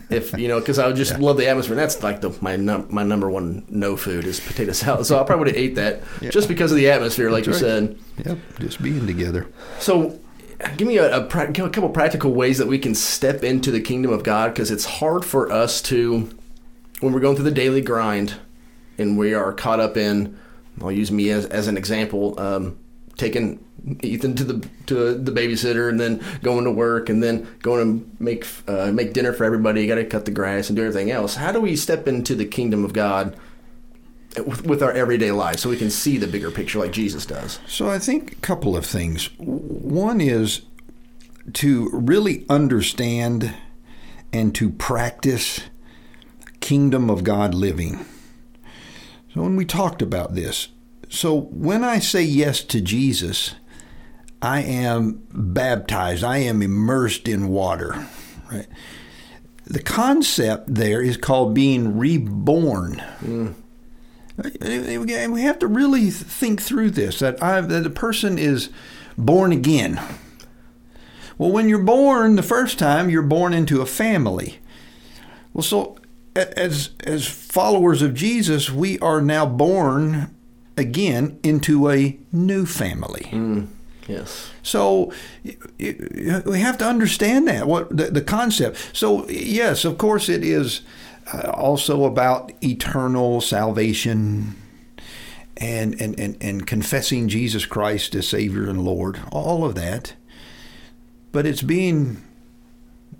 if 0.09 0.33
you 0.39 0.49
know 0.49 0.59
because 0.59 0.79
I 0.79 0.87
would 0.87 0.97
just 0.97 1.19
love 1.19 1.37
the 1.37 1.47
atmosphere. 1.49 1.75
And 1.75 1.81
that's 1.81 2.03
like 2.03 2.21
the 2.23 2.37
my 2.41 2.57
num- 2.57 2.87
my 2.91 3.03
number 3.05 3.29
one 3.31 3.65
no 3.69 3.97
food 3.97 4.25
is 4.25 4.41
potato 4.41 4.73
salad. 4.73 5.05
So 5.07 5.21
I 5.21 5.25
probably 5.25 5.45
would 5.45 5.49
have 5.49 5.57
ate 5.57 5.75
that 5.75 6.03
just 6.31 6.49
because 6.49 6.73
of 6.73 6.77
the 6.79 6.91
atmosphere, 6.91 7.31
like 7.31 7.45
That's 7.45 7.61
you 7.61 7.67
right. 7.67 7.73
said. 7.89 7.99
Yep, 8.27 8.39
just 8.61 8.83
being 8.83 9.07
together. 9.07 9.47
So, 9.79 10.19
give 10.77 10.89
me 10.89 10.97
a, 10.99 11.19
a, 11.19 11.25
pra- 11.25 11.49
a 11.51 11.53
couple 11.53 11.89
practical 11.91 12.33
ways 12.33 12.59
that 12.59 12.67
we 12.67 12.79
can 12.79 12.95
step 12.95 13.43
into 13.45 13.71
the 13.71 13.81
kingdom 13.81 14.11
of 14.13 14.23
God 14.23 14.53
because 14.53 14.71
it's 14.71 14.85
hard 14.85 15.25
for 15.25 15.51
us 15.53 15.81
to, 15.83 16.29
when 17.01 17.13
we're 17.13 17.21
going 17.21 17.37
through 17.37 17.45
the 17.47 17.51
daily 17.51 17.81
grind 17.81 18.35
and 18.99 19.19
we 19.19 19.33
are 19.35 19.53
caught 19.53 19.81
up 19.81 19.97
in, 19.97 20.39
I'll 20.83 20.93
use 20.93 21.11
me 21.11 21.31
as, 21.31 21.47
as 21.47 21.67
an 21.67 21.77
example, 21.79 22.39
um, 22.41 22.79
taking 23.21 23.65
Ethan 24.03 24.35
to 24.35 24.45
the 24.45 24.69
to 24.87 25.15
the 25.15 25.31
babysitter 25.31 25.89
and 25.89 26.01
then 26.01 26.21
going 26.43 26.65
to 26.65 26.71
work 26.73 27.09
and 27.09 27.23
then 27.23 27.47
going 27.63 28.01
to 28.01 28.11
make 28.19 28.47
uh, 28.67 28.91
make 28.91 29.13
dinner 29.13 29.33
for 29.33 29.45
everybody. 29.45 29.83
You 29.83 29.89
got 29.89 29.95
to 29.97 30.05
cut 30.05 30.25
the 30.25 30.31
grass 30.33 30.69
and 30.69 30.77
do 30.77 30.83
everything 30.83 31.11
else. 31.11 31.37
How 31.37 31.53
do 31.53 31.61
we 31.61 31.77
step 31.77 32.09
into 32.09 32.35
the 32.35 32.47
kingdom 32.47 32.85
of 32.85 32.93
God? 32.93 33.37
With, 34.47 34.65
with 34.65 34.81
our 34.81 34.93
everyday 34.93 35.33
life, 35.33 35.57
so 35.59 35.69
we 35.69 35.77
can 35.77 35.91
see 35.91 36.17
the 36.17 36.29
bigger 36.29 36.53
picture 36.53 36.79
like 36.79 36.93
Jesus 36.93 37.27
does. 37.27 37.59
So 37.67 37.91
I 37.91 37.99
think 37.99 38.31
a 38.31 38.37
couple 38.37 38.77
of 38.77 38.87
things. 38.87 39.29
One 39.39 40.21
is 40.21 40.63
to 41.55 41.91
really 41.93 42.47
understand 42.49 43.53
and 44.33 44.55
to 44.55 44.71
practice 44.71 45.63
kingdom 46.61 47.11
of 47.11 47.25
God 47.25 47.55
living. 47.55 48.07
So 49.35 49.43
when 49.43 49.57
we 49.57 49.65
talked 49.65 50.01
about 50.01 50.37
this, 50.37 50.69
so 51.11 51.35
when 51.35 51.83
I 51.83 51.99
say 51.99 52.23
yes 52.23 52.63
to 52.65 52.81
Jesus, 52.81 53.57
I 54.41 54.63
am 54.63 55.23
baptized. 55.33 56.23
I 56.23 56.39
am 56.39 56.63
immersed 56.63 57.29
in 57.29 57.49
water, 57.49 58.07
right? 58.51 58.69
The 59.65 59.83
concept 59.83 60.73
there 60.73 61.03
is 61.03 61.17
called 61.17 61.53
being 61.53 61.99
reborn. 61.99 63.03
Mm. 63.21 63.55
And 64.63 65.33
we 65.33 65.43
have 65.43 65.59
to 65.59 65.67
really 65.67 66.11
think 66.11 66.63
through 66.63 66.93
this 66.93 67.19
that, 67.19 67.43
I, 67.43 67.61
that 67.61 67.83
the 67.83 67.91
person 67.91 68.39
is 68.39 68.71
born 69.19 69.53
again. 69.53 70.01
Well, 71.37 71.51
when 71.51 71.69
you're 71.69 71.83
born 71.83 72.37
the 72.37 72.43
first 72.43 72.79
time, 72.79 73.11
you're 73.11 73.23
born 73.23 73.53
into 73.53 73.83
a 73.83 73.87
family. 73.87 74.61
Well, 75.53 75.63
so 75.63 75.99
as 76.37 76.91
as 77.01 77.27
followers 77.27 78.01
of 78.01 78.15
Jesus, 78.15 78.71
we 78.71 78.99
are 79.01 79.21
now 79.21 79.45
born 79.45 80.35
again 80.81 81.39
into 81.45 81.89
a 81.89 82.19
new 82.33 82.67
family. 82.67 83.31
Yes. 84.09 84.51
So 84.63 85.13
we 85.79 86.59
have 86.59 86.79
to 86.79 86.85
understand 86.85 87.47
that 87.47 87.69
what 87.69 87.97
the, 87.97 88.11
the 88.11 88.23
concept. 88.23 88.91
So 88.93 89.29
yes, 89.29 89.85
of 89.85 89.99
course, 89.99 90.29
it 90.29 90.43
is 90.43 90.81
uh, 91.33 91.51
also 91.51 92.05
about 92.05 92.51
eternal 92.61 93.41
salvation 93.41 94.57
and, 95.57 96.01
and, 96.01 96.19
and, 96.19 96.37
and 96.41 96.67
confessing 96.67 97.29
Jesus 97.29 97.67
Christ 97.67 98.15
as 98.17 98.27
Savior 98.27 98.69
and 98.69 98.83
Lord. 98.85 99.21
All 99.31 99.65
of 99.65 99.77
that, 99.77 100.15
but 101.31 101.47
it's 101.47 101.63
being 101.63 102.17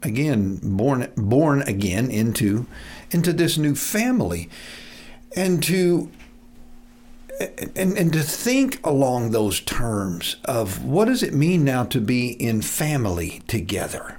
again 0.03 0.59
born 0.63 1.13
born 1.15 1.63
again 1.63 2.11
into 2.11 2.67
into 3.11 3.33
this 3.33 3.59
new 3.59 3.75
family, 3.75 4.49
and 5.37 5.63
to 5.65 6.11
and, 7.77 7.97
and 7.97 8.13
to 8.13 8.23
think 8.23 8.85
along 8.87 9.31
those 9.31 9.61
terms 9.61 10.37
of 10.45 10.85
what 10.85 11.07
does 11.07 11.23
it 11.23 11.33
mean 11.35 11.65
now 11.65 11.85
to 11.85 12.01
be 12.01 12.31
in 12.33 12.61
family 12.63 13.43
together, 13.49 14.17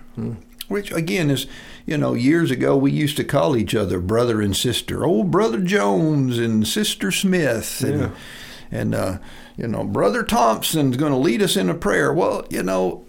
which 0.67 0.91
again 0.91 1.29
is 1.29 1.45
you 1.85 1.97
know 1.97 2.13
years 2.13 2.49
ago 2.51 2.75
we 2.75 2.91
used 2.91 3.17
to 3.17 3.23
call 3.23 3.55
each 3.55 3.75
other 3.75 3.99
brother 3.99 4.41
and 4.41 4.55
sister, 4.55 5.05
old 5.05 5.29
brother 5.31 5.59
Jones 5.59 6.39
and 6.39 6.67
sister 6.67 7.11
Smith, 7.11 7.81
and 7.83 7.99
Yeah. 8.01 8.09
and 8.71 8.95
uh, 8.95 9.17
you 9.57 9.67
know 9.67 9.83
brother 9.83 10.23
Thompson's 10.23 10.97
going 10.97 11.11
to 11.11 11.17
lead 11.17 11.41
us 11.41 11.55
in 11.55 11.69
a 11.69 11.75
prayer. 11.75 12.11
Well, 12.11 12.45
you 12.49 12.63
know 12.63 13.05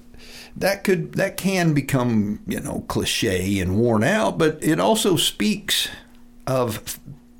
that 0.57 0.85
could 0.85 1.15
that 1.15 1.39
can 1.39 1.73
become 1.73 2.41
you 2.47 2.61
know 2.61 2.85
cliche 2.89 3.59
and 3.61 3.77
worn 3.77 4.05
out, 4.05 4.37
but 4.37 4.59
it 4.63 4.79
also 4.79 5.17
speaks 5.17 5.89
of 6.47 6.99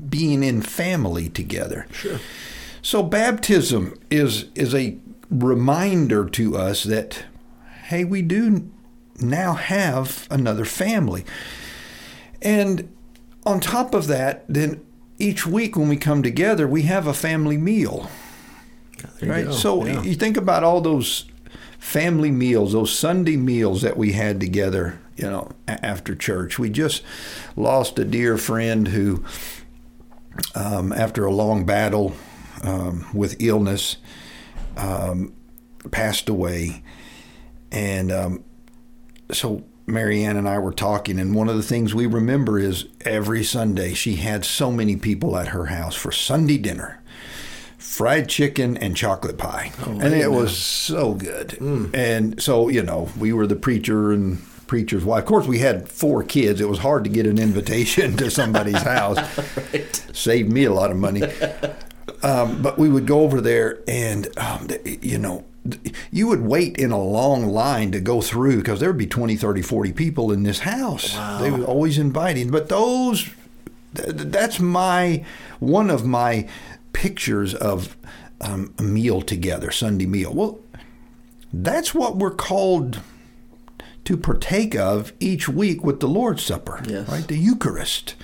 being 0.09 0.43
in 0.43 0.63
family 0.63 1.29
together. 1.29 1.87
Sure. 1.93 2.19
So 2.83 3.03
baptism 3.03 3.95
is 4.11 4.47
is 4.55 4.75
a 4.75 4.99
reminder 5.31 6.29
to 6.29 6.57
us 6.57 6.83
that 6.85 7.25
hey, 7.85 8.05
we 8.05 8.23
do 8.23 8.71
now 9.21 9.55
have 9.55 10.27
another 10.31 10.65
family. 10.65 11.25
And 12.41 12.93
on 13.47 13.61
top 13.61 13.95
of 13.95 14.07
that, 14.09 14.45
then 14.49 14.81
each 15.19 15.47
week 15.47 15.77
when 15.77 15.89
we 15.89 15.97
come 15.97 16.23
together, 16.23 16.67
we 16.67 16.83
have 16.83 17.07
a 17.07 17.15
family 17.15 17.57
meal. 17.57 18.11
You 19.21 19.31
right? 19.31 19.45
go. 19.47 19.53
So 19.53 19.85
Yeah. 19.87 20.03
you 20.03 20.15
think 20.15 20.37
about 20.37 20.65
all 20.65 20.81
those 20.81 21.27
family 21.79 22.31
meals, 22.31 22.73
those 22.73 22.97
Sunday 22.97 23.37
meals 23.37 23.83
that 23.83 23.97
we 23.97 24.13
had 24.13 24.41
together, 24.41 24.99
you 25.17 25.25
know, 25.29 25.51
after 25.69 26.15
church. 26.15 26.59
We 26.59 26.71
just 26.71 27.03
lost 27.57 27.99
a 27.99 28.05
dear 28.05 28.39
friend 28.39 28.89
who, 28.89 29.25
um, 30.55 30.93
after 30.93 31.25
a 31.25 31.33
long 31.33 31.65
battle 31.65 32.15
um, 32.63 33.07
with 33.13 33.41
illness, 33.41 33.97
um, 34.77 35.35
passed 35.91 36.29
away. 36.29 36.83
And 37.71 38.13
um, 38.13 38.45
so 39.31 39.65
Marianne 39.87 40.37
and 40.37 40.49
I 40.49 40.59
were 40.59 40.73
talking, 40.73 41.19
and 41.19 41.35
one 41.35 41.49
of 41.49 41.57
the 41.57 41.63
things 41.63 41.95
we 41.95 42.07
remember 42.07 42.59
is 42.59 42.87
every 43.03 43.43
Sunday 43.45 43.95
she 43.95 44.17
had 44.17 44.45
so 44.45 44.71
many 44.71 44.97
people 44.97 45.37
at 45.37 45.49
her 45.49 45.67
house 45.67 45.95
for 45.95 46.13
Sunday 46.13 46.59
dinner 46.59 47.03
fried 47.79 48.29
chicken 48.29 48.77
and 48.77 48.97
chocolate 48.97 49.37
pie. 49.37 49.71
and 49.87 50.15
it 50.15 50.31
was 50.31 50.57
so 50.57 51.13
good. 51.15 51.59
And 51.93 52.41
so, 52.41 52.69
you 52.69 52.83
know, 52.83 53.11
we 53.19 53.33
were 53.35 53.47
the 53.47 53.57
preacher 53.57 54.13
and 54.13 54.39
preacher's 54.67 55.05
wife. 55.05 55.25
Of 55.25 55.29
course, 55.29 55.47
we 55.47 55.59
had 55.59 55.89
four 55.89 56.23
kids. 56.23 56.61
It 56.61 56.69
was 56.69 56.79
hard 56.79 57.05
to 57.05 57.11
get 57.11 57.27
an 57.27 57.39
invitation 57.39 58.17
to 58.19 58.31
somebody's 58.31 58.81
house. 58.81 59.19
Saved 60.15 60.51
me 60.51 60.65
a 60.65 60.73
lot 60.73 60.91
of 60.91 60.97
money. 60.97 61.23
Um, 62.23 62.63
but 62.63 62.79
we 62.79 62.89
would 62.89 63.07
go 63.07 63.21
over 63.21 63.41
there 63.41 63.81
and, 63.89 64.29
um, 64.39 64.69
you 64.85 65.19
know, 65.19 65.45
you 66.11 66.27
would 66.29 66.41
wait 66.43 66.77
in 66.77 66.91
a 66.93 67.01
long 67.03 67.47
line 67.49 67.91
to 67.93 68.01
go 68.01 68.21
through 68.21 68.59
because 68.59 68.81
there 68.81 68.89
would 68.91 68.99
be 68.99 69.07
20, 69.07 69.37
30, 69.37 69.63
40 69.63 69.93
people 69.93 70.31
in 70.33 70.43
this 70.43 70.61
house. 70.61 71.13
They 71.41 71.51
were 71.51 71.65
always 71.65 71.99
inviting. 71.99 72.51
But 72.51 72.69
those, 72.69 73.25
th- 73.95 74.09
th- 74.17 74.29
that's 74.33 74.59
my, 74.61 75.25
one 75.61 75.89
of 75.91 76.05
my 76.05 76.49
pictures 76.93 77.55
of 77.55 77.97
um, 78.41 78.75
a 78.79 78.83
meal 78.83 79.21
together, 79.23 79.71
Sunday 79.71 80.07
meal. 80.07 80.33
Well, 80.35 80.59
that's 81.53 81.95
what 81.95 82.17
we're 82.17 82.35
called 82.35 83.01
to 84.05 84.17
partake 84.17 84.75
of 84.75 85.13
each 85.21 85.49
week 85.49 85.85
with 85.85 86.01
the 86.01 86.09
Lord's 86.09 86.43
Supper, 86.43 86.83
Yes. 86.89 87.09
right? 87.09 87.27
The 87.27 87.37
Eucharist, 87.37 88.17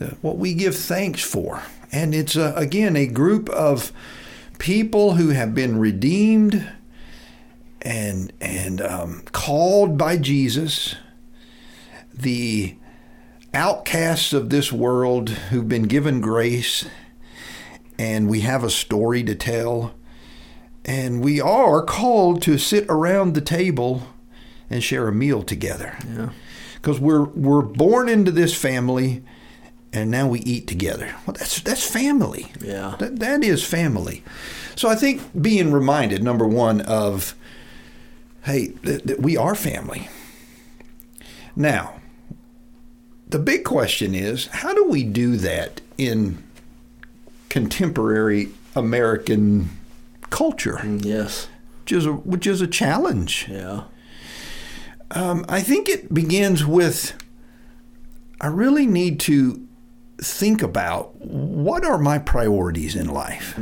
uh, 0.00 0.10
what 0.20 0.38
we 0.38 0.54
give 0.54 0.76
thanks 0.76 1.22
for. 1.22 1.62
And 1.92 2.14
it's, 2.14 2.36
uh, 2.36 2.54
again, 2.56 2.96
a 2.96 3.06
group 3.06 3.50
of 3.50 3.92
people 4.58 5.14
who 5.14 5.28
have 5.28 5.54
been 5.54 5.78
redeemed 5.78 6.66
and, 7.82 8.32
and 8.40 8.80
um, 8.80 9.22
called 9.32 9.98
by 9.98 10.16
Jesus, 10.16 10.96
the 12.14 12.76
outcasts 13.52 14.32
of 14.32 14.48
this 14.48 14.72
world 14.72 15.28
who've 15.28 15.68
been 15.68 15.82
given 15.82 16.20
grace, 16.20 16.86
and 17.98 18.28
we 18.28 18.40
have 18.40 18.64
a 18.64 18.70
story 18.70 19.22
to 19.24 19.34
tell. 19.34 19.94
And 20.84 21.22
we 21.22 21.40
are 21.40 21.84
called 21.84 22.42
to 22.42 22.58
sit 22.58 22.86
around 22.88 23.34
the 23.34 23.40
table 23.40 24.02
and 24.68 24.82
share 24.82 25.06
a 25.06 25.12
meal 25.12 25.42
together. 25.42 25.96
Yeah. 26.08 26.30
Because 26.74 26.98
we're 26.98 27.24
we're 27.24 27.62
born 27.62 28.08
into 28.08 28.32
this 28.32 28.54
family 28.54 29.22
and 29.92 30.10
now 30.10 30.26
we 30.28 30.40
eat 30.40 30.66
together. 30.66 31.14
Well 31.26 31.34
that's 31.38 31.60
that's 31.60 31.86
family. 31.86 32.52
Yeah. 32.60 32.96
That 32.98 33.18
that 33.20 33.44
is 33.44 33.64
family. 33.64 34.22
So 34.76 34.88
I 34.88 34.94
think 34.94 35.20
being 35.40 35.70
reminded, 35.72 36.22
number 36.22 36.46
one, 36.46 36.80
of 36.80 37.34
hey, 38.44 38.68
that, 38.82 39.06
that 39.06 39.20
we 39.20 39.36
are 39.36 39.54
family. 39.54 40.08
Now, 41.54 42.00
the 43.28 43.38
big 43.38 43.64
question 43.64 44.14
is, 44.14 44.46
how 44.46 44.74
do 44.74 44.84
we 44.84 45.04
do 45.04 45.36
that 45.36 45.80
in 45.98 46.42
contemporary 47.50 48.48
American 48.74 49.68
culture, 50.30 50.80
Yes. 51.02 51.48
which 51.82 51.92
is 51.92 52.06
a, 52.06 52.12
which 52.12 52.46
is 52.46 52.60
a 52.62 52.66
challenge? 52.66 53.46
Yeah. 53.50 53.84
Um, 55.10 55.44
I 55.48 55.60
think 55.60 55.88
it 55.88 56.12
begins 56.12 56.64
with 56.64 57.12
I 58.40 58.46
really 58.48 58.86
need 58.86 59.20
to 59.20 59.66
think 60.22 60.62
about 60.62 61.14
what 61.20 61.84
are 61.84 61.98
my 61.98 62.18
priorities 62.18 62.94
in 62.94 63.08
life. 63.08 63.58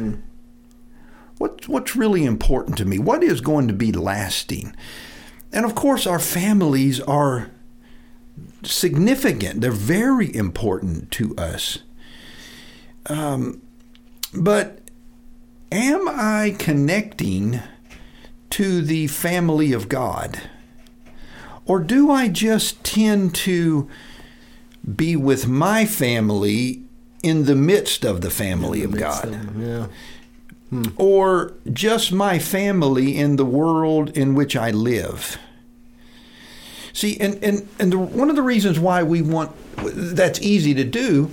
What, 1.38 1.66
what's 1.68 1.96
really 1.96 2.24
important 2.24 2.76
to 2.78 2.84
me? 2.84 2.98
What 2.98 3.22
is 3.22 3.40
going 3.40 3.66
to 3.68 3.74
be 3.74 3.92
lasting? 3.92 4.76
And 5.52 5.64
of 5.64 5.74
course, 5.74 6.06
our 6.06 6.18
families 6.18 7.00
are 7.00 7.50
significant. 8.62 9.60
They're 9.60 9.70
very 9.70 10.34
important 10.34 11.10
to 11.12 11.34
us. 11.36 11.78
Um, 13.06 13.62
but 14.34 14.80
am 15.72 16.08
I 16.08 16.56
connecting 16.58 17.60
to 18.50 18.82
the 18.82 19.06
family 19.06 19.72
of 19.72 19.88
God? 19.88 20.40
Or 21.64 21.80
do 21.80 22.10
I 22.10 22.28
just 22.28 22.82
tend 22.84 23.34
to 23.36 23.88
be 24.96 25.16
with 25.16 25.46
my 25.46 25.84
family 25.84 26.82
in 27.22 27.44
the 27.44 27.54
midst 27.54 28.04
of 28.04 28.20
the 28.20 28.30
family 28.30 28.82
of 28.82 28.96
God? 28.96 29.56
Yeah. 29.58 29.86
Or 30.96 31.54
just 31.72 32.12
my 32.12 32.38
family 32.38 33.16
in 33.18 33.36
the 33.36 33.44
world 33.44 34.16
in 34.16 34.34
which 34.34 34.54
I 34.56 34.70
live? 34.70 35.36
See, 36.92 37.18
and, 37.18 37.42
and, 37.42 37.68
and 37.78 37.92
the, 37.92 37.98
one 37.98 38.30
of 38.30 38.36
the 38.36 38.42
reasons 38.42 38.78
why 38.78 39.02
we 39.02 39.22
want 39.22 39.52
that's 39.76 40.40
easy 40.40 40.74
to 40.74 40.84
do 40.84 41.30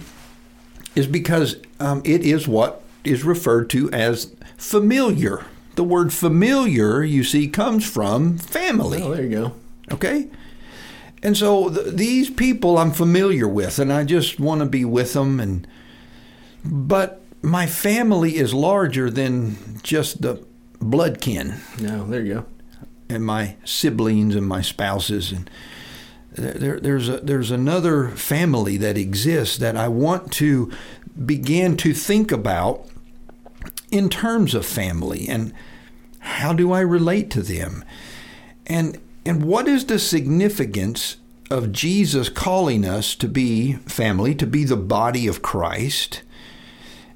is 0.95 1.07
because 1.07 1.57
um, 1.79 2.01
it 2.03 2.23
is 2.23 2.47
what 2.47 2.81
is 3.03 3.23
referred 3.23 3.69
to 3.71 3.89
as 3.91 4.35
familiar. 4.57 5.45
The 5.75 5.83
word 5.83 6.11
familiar, 6.11 7.03
you 7.03 7.23
see, 7.23 7.47
comes 7.47 7.87
from 7.87 8.37
family. 8.37 9.01
Oh, 9.01 9.13
there 9.13 9.23
you 9.23 9.29
go. 9.29 9.53
Okay? 9.91 10.27
And 11.23 11.35
so 11.35 11.69
th- 11.69 11.95
these 11.95 12.29
people 12.29 12.77
I'm 12.77 12.91
familiar 12.91 13.47
with, 13.47 13.79
and 13.79 13.91
I 13.91 14.03
just 14.03 14.39
want 14.39 14.59
to 14.61 14.67
be 14.67 14.85
with 14.85 15.13
them. 15.13 15.39
And 15.39 15.67
but 16.63 17.21
my 17.41 17.65
family 17.65 18.35
is 18.37 18.53
larger 18.53 19.09
than 19.09 19.79
just 19.83 20.21
the 20.21 20.45
blood 20.79 21.19
kin 21.21 21.55
No, 21.81 22.05
there 22.05 22.21
you 22.21 22.33
go. 22.35 22.45
and 23.09 23.25
my 23.25 23.55
siblings 23.65 24.35
and 24.35 24.45
my 24.47 24.61
spouses 24.61 25.31
and 25.31 25.49
there, 26.33 26.79
there's 26.79 27.09
a, 27.09 27.17
there's 27.17 27.49
another 27.49 28.09
family 28.09 28.77
that 28.77 28.95
exists 28.95 29.57
that 29.57 29.75
I 29.75 29.87
want 29.87 30.31
to 30.33 30.71
begin 31.25 31.77
to 31.77 31.93
think 31.95 32.31
about 32.31 32.85
in 33.89 34.07
terms 34.09 34.53
of 34.53 34.65
family 34.67 35.27
and 35.27 35.51
how 36.19 36.53
do 36.53 36.71
I 36.71 36.81
relate 36.81 37.31
to 37.31 37.41
them 37.41 37.83
and 38.67 38.99
and 39.27 39.43
what 39.43 39.67
is 39.67 39.85
the 39.85 39.99
significance 39.99 41.17
of 41.51 41.73
Jesus 41.73 42.29
calling 42.29 42.85
us 42.85 43.13
to 43.15 43.27
be 43.27 43.73
family 43.73 44.33
to 44.35 44.47
be 44.47 44.63
the 44.63 44.77
body 44.77 45.27
of 45.27 45.41
Christ? 45.41 46.23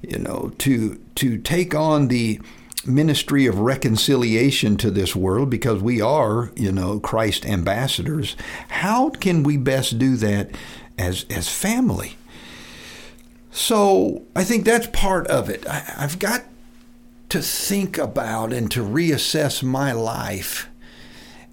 You 0.02 0.18
know 0.18 0.52
to 0.58 1.00
to 1.16 1.38
take 1.38 1.74
on 1.74 2.08
the 2.08 2.40
ministry 2.84 3.46
of 3.46 3.60
reconciliation 3.60 4.76
to 4.76 4.90
this 4.90 5.14
world 5.14 5.48
because 5.48 5.80
we 5.80 6.00
are 6.00 6.52
you 6.54 6.70
know 6.70 7.00
Christ 7.00 7.46
ambassadors. 7.46 8.36
How 8.68 9.08
can 9.08 9.42
we 9.42 9.56
best 9.56 9.98
do 9.98 10.16
that 10.16 10.50
as 10.98 11.24
as 11.30 11.48
family? 11.48 12.16
So 13.50 14.22
I 14.36 14.44
think 14.44 14.64
that's 14.64 14.86
part 14.88 15.26
of 15.28 15.48
it. 15.48 15.66
I, 15.66 15.94
I've 15.96 16.18
got 16.18 16.44
to 17.30 17.40
think 17.40 17.96
about 17.96 18.52
and 18.52 18.70
to 18.72 18.84
reassess 18.84 19.62
my 19.62 19.92
life 19.92 20.68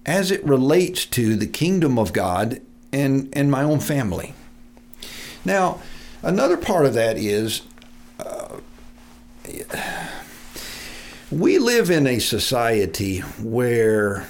as 0.05 0.31
it 0.31 0.43
relates 0.43 1.05
to 1.05 1.35
the 1.35 1.47
kingdom 1.47 1.99
of 1.99 2.13
God 2.13 2.61
and, 2.91 3.29
and 3.33 3.51
my 3.51 3.63
own 3.63 3.79
family. 3.79 4.33
Now, 5.45 5.81
another 6.23 6.57
part 6.57 6.85
of 6.85 6.93
that 6.95 7.17
is 7.17 7.61
uh, 8.19 8.57
we 11.31 11.59
live 11.59 11.89
in 11.89 12.07
a 12.07 12.19
society 12.19 13.19
where 13.19 14.27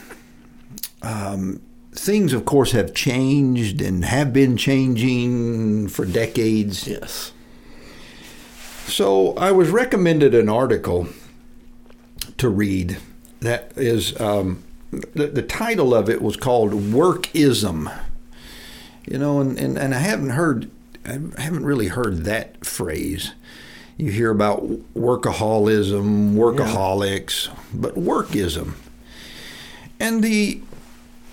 um, 1.01 1.61
things, 1.93 2.33
of 2.33 2.45
course, 2.45 2.71
have 2.71 2.93
changed 2.93 3.81
and 3.81 4.05
have 4.05 4.33
been 4.33 4.57
changing 4.57 5.87
for 5.87 6.05
decades. 6.05 6.87
Yes. 6.87 7.31
So 8.85 9.33
I 9.35 9.51
was 9.51 9.69
recommended 9.69 10.33
an 10.33 10.49
article 10.49 11.07
to 12.37 12.49
read 12.49 12.97
that 13.41 13.71
is 13.75 14.19
um, 14.19 14.63
the, 14.91 15.27
the 15.27 15.41
title 15.41 15.93
of 15.93 16.09
it 16.09 16.21
was 16.21 16.37
called 16.37 16.71
Workism. 16.71 17.93
You 19.05 19.17
know, 19.17 19.39
and, 19.39 19.57
and, 19.57 19.77
and 19.77 19.95
I 19.95 19.99
haven't 19.99 20.31
heard, 20.31 20.69
I 21.05 21.19
haven't 21.41 21.65
really 21.65 21.87
heard 21.87 22.25
that 22.25 22.65
phrase. 22.65 23.33
You 23.97 24.11
hear 24.11 24.31
about 24.31 24.63
workaholism, 24.95 26.33
workaholics, 26.33 27.47
yeah. 27.47 27.53
but 27.73 27.95
workism. 27.95 28.75
And 29.99 30.23
the 30.23 30.61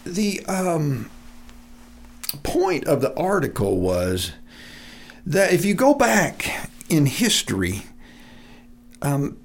the 0.05 0.45
um, 0.47 1.11
point 2.43 2.87
of 2.87 3.01
the 3.01 3.17
article 3.19 3.79
was 3.79 4.33
that 5.25 5.53
if 5.53 5.65
you 5.65 5.75
go 5.75 5.95
back 5.95 6.71
in 6.89 7.07
history, 7.07 7.83
um, 9.03 9.37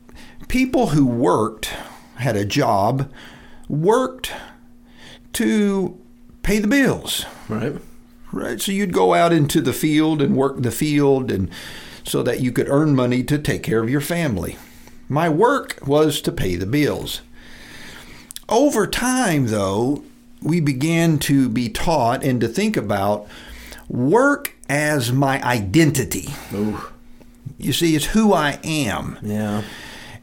people 0.47 0.87
who 0.87 1.05
worked, 1.05 1.73
had 2.15 2.35
a 2.35 2.45
job, 2.45 3.11
worked 3.71 4.33
to 5.33 5.97
pay 6.43 6.59
the 6.59 6.67
bills. 6.67 7.25
Right. 7.47 7.73
Right. 8.31 8.61
So 8.61 8.71
you'd 8.71 8.93
go 8.93 9.13
out 9.13 9.33
into 9.33 9.61
the 9.61 9.73
field 9.73 10.21
and 10.21 10.35
work 10.35 10.61
the 10.61 10.71
field 10.71 11.31
and 11.31 11.49
so 12.03 12.23
that 12.23 12.39
you 12.39 12.51
could 12.51 12.69
earn 12.69 12.95
money 12.95 13.23
to 13.23 13.37
take 13.37 13.63
care 13.63 13.81
of 13.81 13.89
your 13.89 14.01
family. 14.01 14.57
My 15.07 15.29
work 15.29 15.79
was 15.85 16.21
to 16.21 16.31
pay 16.31 16.55
the 16.55 16.65
bills. 16.65 17.21
Over 18.49 18.87
time, 18.87 19.47
though, 19.47 20.03
we 20.41 20.59
began 20.59 21.19
to 21.19 21.47
be 21.47 21.69
taught 21.69 22.23
and 22.23 22.41
to 22.41 22.47
think 22.47 22.75
about 22.75 23.27
work 23.87 24.53
as 24.67 25.11
my 25.11 25.41
identity. 25.43 26.33
Ooh. 26.53 26.81
You 27.57 27.73
see, 27.73 27.95
it's 27.95 28.07
who 28.07 28.33
I 28.33 28.59
am. 28.63 29.17
Yeah. 29.21 29.63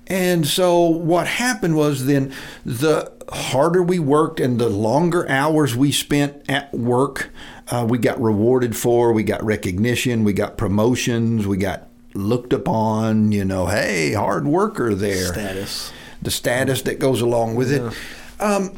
And 0.07 0.47
so 0.47 0.81
what 0.81 1.27
happened 1.27 1.77
was 1.77 2.07
then 2.07 2.33
the 2.65 3.13
harder 3.33 3.83
we 3.83 3.99
worked 3.99 4.41
and 4.41 4.59
the 4.59 4.69
longer 4.69 5.29
hours 5.29 5.77
we 5.77 5.93
spent 5.93 6.43
at 6.49 6.73
work, 6.73 7.31
uh, 7.69 7.85
we 7.89 7.99
got 7.99 8.21
rewarded 8.21 8.77
for, 8.77 9.13
we 9.13 9.23
got 9.23 9.43
recognition, 9.45 10.25
we 10.25 10.33
got 10.33 10.57
promotions, 10.57 11.47
we 11.47 11.57
got 11.57 11.89
looked 12.15 12.53
upon, 12.53 13.31
you 13.33 13.45
know, 13.45 13.67
hey, 13.67 14.13
hard 14.15 14.47
worker 14.47 14.95
there. 14.95 15.33
Status. 15.33 15.93
The 16.23 16.31
status 16.31 16.83
that 16.83 16.99
goes 16.99 17.21
along 17.21 17.55
with 17.57 17.71
Yeah. 17.71 17.91
it. 17.91 18.43
Um, 18.43 18.71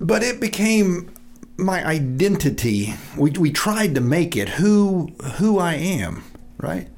but 0.00 0.22
it 0.22 0.40
became 0.40 1.10
my 1.56 1.84
identity. 1.84 2.94
We, 3.16 3.30
we 3.32 3.50
tried 3.50 3.94
to 3.94 4.00
make 4.00 4.36
it 4.36 4.48
who 4.50 5.12
who 5.36 5.58
I 5.58 5.74
am, 5.74 6.22
right? 6.58 6.88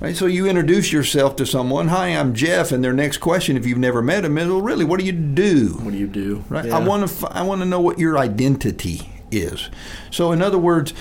Right, 0.00 0.16
so 0.16 0.24
you 0.24 0.48
introduce 0.48 0.92
yourself 0.92 1.36
to 1.36 1.44
someone. 1.46 1.88
Hi, 1.88 2.08
I'm 2.08 2.32
Jeff, 2.34 2.72
and 2.72 2.82
their 2.82 2.94
next 2.94 3.18
question, 3.18 3.56
if 3.58 3.66
you've 3.66 3.76
never 3.76 4.00
met 4.00 4.22
them, 4.22 4.38
is, 4.38 4.48
"Well, 4.48 4.62
really, 4.62 4.84
what 4.84 4.98
do 4.98 5.04
you 5.04 5.12
do?" 5.12 5.78
What 5.82 5.90
do 5.92 5.98
you 5.98 6.06
do? 6.06 6.42
Right. 6.48 6.64
Yeah. 6.64 6.78
I 6.78 6.80
want 6.80 7.06
to. 7.06 7.28
I 7.30 7.42
want 7.42 7.60
to 7.60 7.66
know 7.66 7.80
what 7.82 7.98
your 7.98 8.16
identity 8.16 9.10
is. 9.30 9.68
So, 10.10 10.32
in 10.32 10.40
other 10.40 10.56
words, 10.58 10.94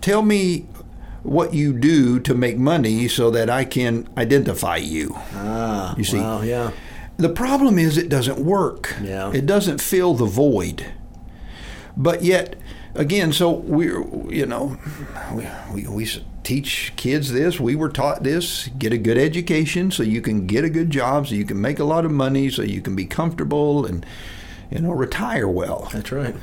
tell 0.00 0.22
me 0.22 0.64
what 1.22 1.52
you 1.52 1.74
do 1.74 2.18
to 2.20 2.34
make 2.34 2.56
money 2.56 3.08
so 3.08 3.30
that 3.30 3.50
I 3.50 3.64
can 3.64 4.08
identify 4.16 4.76
you. 4.76 5.14
Ah, 5.34 5.94
You 5.98 6.04
see. 6.04 6.18
Wow, 6.18 6.40
yeah. 6.40 6.70
The 7.18 7.28
problem 7.28 7.78
is 7.78 7.98
it 7.98 8.08
doesn't 8.08 8.38
work. 8.38 8.94
Yeah. 9.02 9.32
It 9.34 9.44
doesn't 9.44 9.80
fill 9.82 10.14
the 10.14 10.24
void. 10.24 10.86
But 11.96 12.22
yet, 12.22 12.56
again, 12.96 13.32
so 13.32 13.50
we're, 13.50 14.02
you 14.30 14.46
know, 14.46 14.78
we, 15.32 15.46
we, 15.72 15.86
we 15.86 16.08
teach 16.42 16.92
kids 16.96 17.32
this. 17.32 17.58
We 17.60 17.76
were 17.76 17.88
taught 17.88 18.22
this. 18.22 18.68
Get 18.78 18.92
a 18.92 18.98
good 18.98 19.18
education 19.18 19.90
so 19.90 20.02
you 20.02 20.20
can 20.20 20.46
get 20.46 20.64
a 20.64 20.70
good 20.70 20.90
job, 20.90 21.26
so 21.26 21.34
you 21.34 21.44
can 21.44 21.60
make 21.60 21.78
a 21.78 21.84
lot 21.84 22.04
of 22.04 22.10
money, 22.10 22.50
so 22.50 22.62
you 22.62 22.80
can 22.80 22.96
be 22.96 23.04
comfortable 23.06 23.84
and, 23.84 24.04
you 24.70 24.80
know, 24.80 24.92
retire 24.92 25.48
well. 25.48 25.88
That's 25.92 26.12
right. 26.12 26.34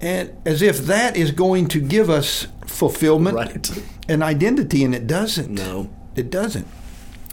And 0.00 0.36
as 0.44 0.60
if 0.60 0.78
that 0.80 1.16
is 1.16 1.30
going 1.30 1.68
to 1.68 1.80
give 1.80 2.10
us 2.10 2.46
fulfillment 2.66 3.36
Right. 3.36 3.82
and 4.08 4.22
identity, 4.22 4.84
and 4.84 4.94
it 4.94 5.06
doesn't. 5.06 5.50
No. 5.50 5.90
It 6.16 6.30
doesn't. 6.30 6.66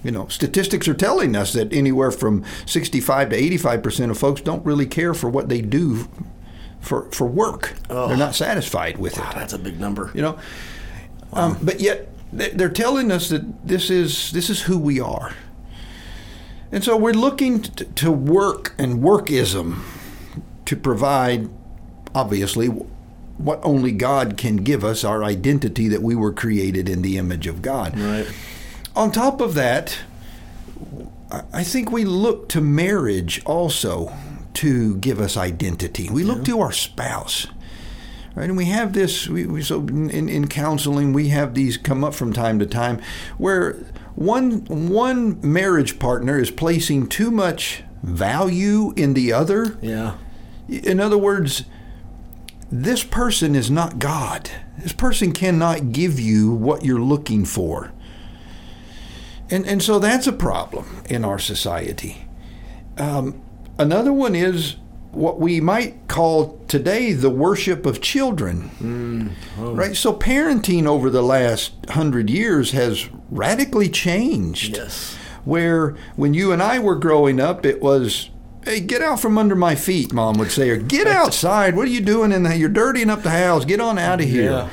You 0.03 0.11
know, 0.11 0.27
statistics 0.29 0.87
are 0.87 0.93
telling 0.95 1.35
us 1.35 1.53
that 1.53 1.71
anywhere 1.71 2.09
from 2.11 2.43
65 2.65 3.29
to 3.29 3.35
85 3.35 3.83
percent 3.83 4.11
of 4.11 4.17
folks 4.17 4.41
don't 4.41 4.65
really 4.65 4.87
care 4.87 5.13
for 5.13 5.29
what 5.29 5.47
they 5.47 5.61
do 5.61 6.07
for 6.81 7.03
for 7.11 7.25
work. 7.27 7.75
Oh. 7.89 8.07
They're 8.07 8.17
not 8.17 8.35
satisfied 8.35 8.97
with 8.97 9.17
Wow, 9.17 9.29
it. 9.31 9.35
that's 9.35 9.53
a 9.53 9.59
big 9.59 9.79
number. 9.79 10.11
You 10.13 10.21
know, 10.23 10.39
um, 11.33 11.57
but 11.61 11.79
yet 11.79 12.09
they- 12.33 12.49
they're 12.49 12.69
telling 12.69 13.11
us 13.11 13.29
that 13.29 13.67
this 13.67 13.89
is 13.89 14.31
this 14.31 14.49
is 14.49 14.61
who 14.63 14.77
we 14.77 14.99
are, 14.99 15.33
and 16.71 16.83
so 16.83 16.97
we're 16.97 17.13
looking 17.13 17.61
to, 17.61 17.85
to 17.85 18.11
work 18.11 18.73
and 18.77 19.01
workism 19.03 19.79
to 20.65 20.75
provide, 20.75 21.49
obviously, 22.15 22.67
what 22.67 23.59
only 23.63 23.91
God 23.91 24.37
can 24.37 24.57
give 24.57 24.83
us 24.85 25.03
our 25.03 25.23
identity 25.23 25.87
that 25.89 26.01
we 26.01 26.15
were 26.15 26.31
created 26.31 26.87
in 26.87 27.01
the 27.01 27.17
image 27.17 27.47
of 27.47 27.61
God. 27.61 27.97
Right. 27.99 28.27
On 28.95 29.11
top 29.11 29.41
of 29.41 29.53
that, 29.55 29.97
I 31.53 31.63
think 31.63 31.91
we 31.91 32.05
look 32.05 32.49
to 32.49 32.61
marriage 32.61 33.41
also 33.45 34.13
to 34.55 34.95
give 34.97 35.19
us 35.19 35.37
identity. 35.37 36.09
We 36.09 36.23
look 36.23 36.45
to 36.45 36.59
our 36.59 36.71
spouse. 36.71 37.47
Right, 38.33 38.47
and 38.47 38.55
we 38.55 38.65
have 38.65 38.93
this. 38.93 39.27
We, 39.27 39.45
we 39.45 39.61
so 39.61 39.79
in, 39.79 40.29
in 40.29 40.47
counseling, 40.47 41.11
we 41.11 41.29
have 41.29 41.53
these 41.53 41.75
come 41.75 42.01
up 42.01 42.13
from 42.13 42.31
time 42.31 42.59
to 42.59 42.65
time, 42.65 43.01
where 43.37 43.73
one 44.15 44.63
one 44.65 45.37
marriage 45.41 45.99
partner 45.99 46.39
is 46.39 46.49
placing 46.49 47.07
too 47.07 47.29
much 47.29 47.83
value 48.01 48.93
in 48.95 49.15
the 49.15 49.33
other. 49.33 49.77
Yeah. 49.81 50.15
In 50.69 51.01
other 51.01 51.17
words, 51.17 51.65
this 52.71 53.03
person 53.03 53.53
is 53.53 53.69
not 53.69 53.99
God. 53.99 54.49
This 54.77 54.93
person 54.93 55.33
cannot 55.33 55.91
give 55.91 56.17
you 56.17 56.53
what 56.53 56.85
you're 56.85 57.01
looking 57.01 57.43
for. 57.43 57.91
And, 59.49 59.67
and 59.67 59.83
so 59.83 59.99
that's 59.99 60.27
a 60.27 60.31
problem 60.31 61.03
in 61.09 61.25
our 61.25 61.37
society. 61.37 62.25
Um, 62.97 63.41
another 63.77 64.13
one 64.13 64.35
is 64.35 64.75
what 65.11 65.39
we 65.39 65.59
might 65.59 66.07
call 66.07 66.57
today 66.67 67.11
the 67.13 67.29
worship 67.29 67.85
of 67.85 67.99
children. 68.01 68.69
Mm, 68.79 69.31
oh. 69.59 69.73
Right? 69.73 69.95
So 69.95 70.13
parenting 70.13 70.85
over 70.87 71.09
the 71.09 71.21
last 71.21 71.73
hundred 71.89 72.29
years 72.29 72.71
has 72.71 73.09
radically 73.29 73.89
changed 73.89 74.77
Yes. 74.77 75.15
where 75.43 75.95
when 76.15 76.33
you 76.33 76.51
and 76.53 76.63
I 76.63 76.79
were 76.79 76.95
growing 76.95 77.39
up, 77.41 77.65
it 77.65 77.81
was, 77.81 78.29
hey, 78.63 78.79
get 78.79 79.01
out 79.01 79.19
from 79.19 79.37
under 79.37 79.55
my 79.55 79.75
feet, 79.75 80.13
mom 80.13 80.37
would 80.37 80.51
say, 80.51 80.69
or 80.69 80.77
get 80.77 81.07
outside. 81.21 81.75
What 81.75 81.87
are 81.87 81.91
you 81.91 82.01
doing 82.01 82.31
in 82.31 82.43
there? 82.43 82.55
You're 82.55 82.69
dirtying 82.69 83.09
up 83.09 83.23
the 83.23 83.31
house. 83.31 83.65
Get 83.65 83.81
on 83.81 83.97
out 83.97 84.21
of 84.21 84.27
here. 84.29 84.69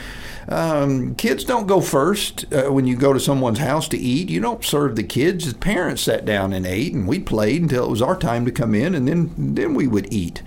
Um, 0.48 1.14
kids 1.14 1.44
don't 1.44 1.66
go 1.66 1.80
first 1.80 2.50
uh, 2.52 2.72
when 2.72 2.86
you 2.86 2.96
go 2.96 3.12
to 3.12 3.20
someone's 3.20 3.58
house 3.58 3.86
to 3.88 3.98
eat. 3.98 4.30
You 4.30 4.40
don't 4.40 4.64
serve 4.64 4.96
the 4.96 5.02
kids. 5.02 5.52
The 5.52 5.58
parents 5.58 6.02
sat 6.02 6.24
down 6.24 6.52
and 6.54 6.66
ate, 6.66 6.94
and 6.94 7.06
we 7.06 7.18
played 7.18 7.62
until 7.62 7.84
it 7.84 7.90
was 7.90 8.02
our 8.02 8.16
time 8.16 8.46
to 8.46 8.52
come 8.52 8.74
in, 8.74 8.94
and 8.94 9.06
then 9.06 9.32
then 9.36 9.74
we 9.74 9.86
would 9.86 10.12
eat. 10.12 10.42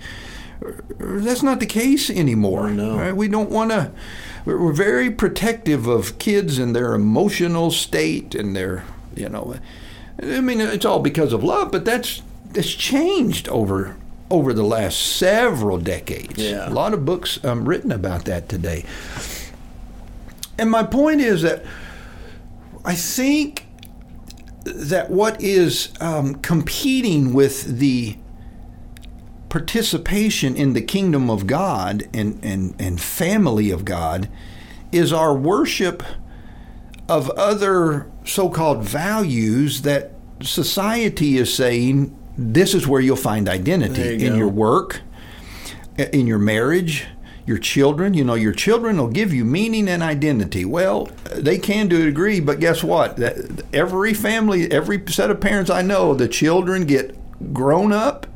That's 0.98 1.42
not 1.42 1.60
the 1.60 1.66
case 1.66 2.10
anymore. 2.10 2.66
Oh, 2.66 2.72
no. 2.72 2.96
right? 2.96 3.16
We 3.16 3.28
don't 3.28 3.50
want 3.50 3.70
to. 3.70 3.92
We're 4.44 4.72
very 4.72 5.10
protective 5.10 5.86
of 5.86 6.18
kids 6.18 6.58
and 6.58 6.74
their 6.74 6.94
emotional 6.94 7.70
state 7.70 8.34
and 8.34 8.56
their, 8.56 8.84
you 9.14 9.28
know, 9.28 9.56
I 10.20 10.40
mean, 10.40 10.60
it's 10.60 10.84
all 10.84 10.98
because 10.98 11.32
of 11.32 11.44
love, 11.44 11.70
but 11.70 11.84
that's 11.84 12.22
that's 12.52 12.72
changed 12.74 13.48
over 13.48 13.96
over 14.30 14.52
the 14.52 14.64
last 14.64 14.98
several 14.98 15.78
decades. 15.78 16.38
Yeah. 16.38 16.68
A 16.68 16.70
lot 16.70 16.94
of 16.94 17.04
books 17.04 17.42
um, 17.44 17.68
written 17.68 17.92
about 17.92 18.24
that 18.24 18.48
today. 18.48 18.84
And 20.58 20.70
my 20.70 20.82
point 20.82 21.20
is 21.20 21.42
that 21.42 21.64
I 22.84 22.94
think 22.94 23.66
that 24.64 25.10
what 25.10 25.40
is 25.40 25.92
um, 26.00 26.36
competing 26.36 27.32
with 27.32 27.78
the 27.78 28.16
participation 29.48 30.56
in 30.56 30.72
the 30.72 30.80
kingdom 30.80 31.28
of 31.28 31.46
God 31.46 32.04
and, 32.14 32.38
and, 32.42 32.74
and 32.78 33.00
family 33.00 33.70
of 33.70 33.84
God 33.84 34.28
is 34.92 35.12
our 35.12 35.34
worship 35.34 36.02
of 37.08 37.28
other 37.30 38.10
so 38.24 38.48
called 38.48 38.82
values 38.82 39.82
that 39.82 40.12
society 40.40 41.36
is 41.36 41.52
saying 41.52 42.16
this 42.38 42.74
is 42.74 42.86
where 42.86 43.00
you'll 43.00 43.16
find 43.16 43.48
identity 43.48 44.02
you 44.02 44.26
in 44.26 44.32
go. 44.32 44.36
your 44.36 44.48
work, 44.48 45.02
in 45.98 46.26
your 46.26 46.38
marriage, 46.38 47.06
your 47.46 47.58
children. 47.58 48.14
You 48.14 48.24
know, 48.24 48.34
your 48.34 48.52
children 48.52 48.96
will 48.98 49.08
give 49.08 49.32
you 49.32 49.44
meaning 49.44 49.88
and 49.88 50.02
identity. 50.02 50.64
Well, 50.64 51.10
they 51.34 51.58
can 51.58 51.88
to 51.90 52.02
a 52.02 52.04
degree, 52.04 52.40
but 52.40 52.60
guess 52.60 52.82
what? 52.82 53.18
Every 53.72 54.14
family, 54.14 54.70
every 54.70 55.02
set 55.08 55.30
of 55.30 55.40
parents 55.40 55.70
I 55.70 55.82
know, 55.82 56.14
the 56.14 56.28
children 56.28 56.86
get 56.86 57.16
grown 57.52 57.92
up 57.92 58.26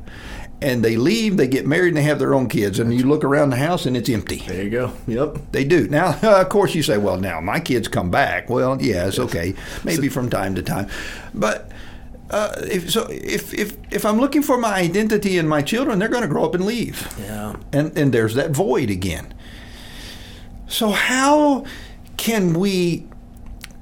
and 0.62 0.82
they 0.82 0.96
leave, 0.96 1.36
they 1.36 1.48
get 1.48 1.66
married, 1.66 1.88
and 1.88 1.98
they 1.98 2.02
have 2.02 2.18
their 2.18 2.34
own 2.34 2.48
kids. 2.48 2.78
And 2.78 2.92
you 2.92 3.06
look 3.06 3.24
around 3.24 3.50
the 3.50 3.56
house 3.56 3.84
and 3.86 3.96
it's 3.96 4.08
empty. 4.08 4.38
There 4.46 4.62
you 4.62 4.70
go. 4.70 4.92
Yep. 5.06 5.52
They 5.52 5.64
do. 5.64 5.86
Now, 5.88 6.18
of 6.22 6.48
course, 6.48 6.74
you 6.74 6.82
say, 6.82 6.98
well, 6.98 7.18
now 7.18 7.40
my 7.40 7.60
kids 7.60 7.88
come 7.88 8.10
back. 8.10 8.48
Well, 8.48 8.80
yes, 8.80 9.18
okay. 9.18 9.54
Maybe 9.84 10.08
from 10.08 10.30
time 10.30 10.54
to 10.54 10.62
time. 10.62 10.88
But. 11.34 11.70
Uh, 12.30 12.52
if, 12.62 12.90
so 12.90 13.06
if, 13.10 13.54
if 13.54 13.76
if 13.90 14.04
I'm 14.04 14.18
looking 14.18 14.42
for 14.42 14.58
my 14.58 14.74
identity 14.74 15.38
in 15.38 15.46
my 15.46 15.62
children, 15.62 15.98
they're 15.98 16.08
going 16.08 16.22
to 16.22 16.28
grow 16.28 16.44
up 16.44 16.54
and 16.54 16.64
leave. 16.64 17.08
Yeah. 17.20 17.56
And 17.72 17.96
and 17.96 18.12
there's 18.12 18.34
that 18.34 18.50
void 18.50 18.90
again. 18.90 19.32
So 20.66 20.90
how 20.90 21.64
can 22.16 22.54
we, 22.54 23.06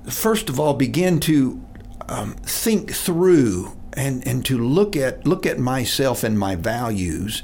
first 0.07 0.51
of 0.51 0.61
all, 0.61 0.75
begin 0.75 1.21
to 1.21 1.65
um, 2.09 2.35
think 2.43 2.93
through 2.93 3.77
and 3.95 4.27
and 4.27 4.45
to 4.45 4.59
look 4.59 4.95
at 4.97 5.27
look 5.27 5.47
at 5.47 5.59
myself 5.59 6.23
and 6.23 6.39
my 6.39 6.55
values, 6.57 7.43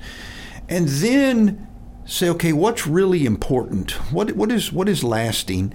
and 0.69 0.87
then 0.89 1.67
say, 2.05 2.29
okay, 2.29 2.53
what's 2.53 2.87
really 2.87 3.25
important? 3.25 3.93
What 4.13 4.33
what 4.33 4.53
is 4.53 4.73
what 4.73 4.89
is 4.89 5.03
lasting? 5.03 5.73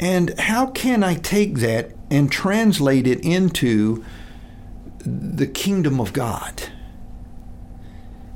And 0.00 0.38
how 0.38 0.66
can 0.68 1.02
I 1.02 1.14
take 1.16 1.56
that 1.56 1.90
and 2.10 2.30
translate 2.30 3.06
it 3.06 3.20
into 3.24 4.04
the 5.08 5.46
kingdom 5.46 6.00
of 6.00 6.12
God? 6.12 6.64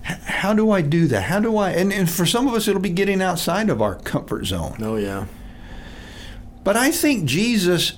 How 0.03 0.53
do 0.53 0.71
I 0.71 0.83
do 0.83 1.07
that? 1.09 1.23
How 1.25 1.39
do 1.39 1.57
I? 1.57 1.71
And, 1.71 1.93
and 1.93 2.11
for 2.11 2.27
some 2.27 2.49
of 2.49 2.55
us, 2.55 2.67
it'll 2.67 2.81
be 2.81 2.89
getting 2.91 3.23
outside 3.23 3.71
of 3.71 3.81
our 3.81 3.95
comfort 3.95 4.47
zone. 4.47 4.77
Oh 4.81 4.97
yeah. 4.97 5.27
But 6.65 6.77
I 6.77 6.91
think 6.91 7.25
Jesus 7.25 7.95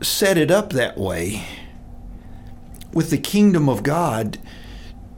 set 0.00 0.36
it 0.38 0.50
up 0.50 0.70
that 0.72 0.96
way 0.98 1.44
with 2.92 3.10
the 3.10 3.18
kingdom 3.18 3.68
of 3.68 3.82
God 3.82 4.38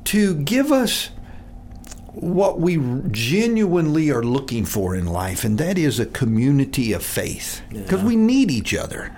to 0.05 0.35
give 0.35 0.71
us 0.73 1.11
what 2.12 2.61
we 2.61 2.77
genuinely 3.11 4.11
are 4.11 4.23
looking 4.23 4.64
for 4.64 4.95
in 4.95 5.07
life, 5.07 5.43
and 5.45 5.59
that 5.59 5.77
is 5.79 5.99
a 5.99 6.07
community 6.07 6.93
of 6.93 7.03
faith. 7.05 7.62
Because 7.71 8.01
Yeah. 8.01 8.07
we 8.07 8.17
need 8.17 8.51
each 8.51 8.75
other. 8.75 9.17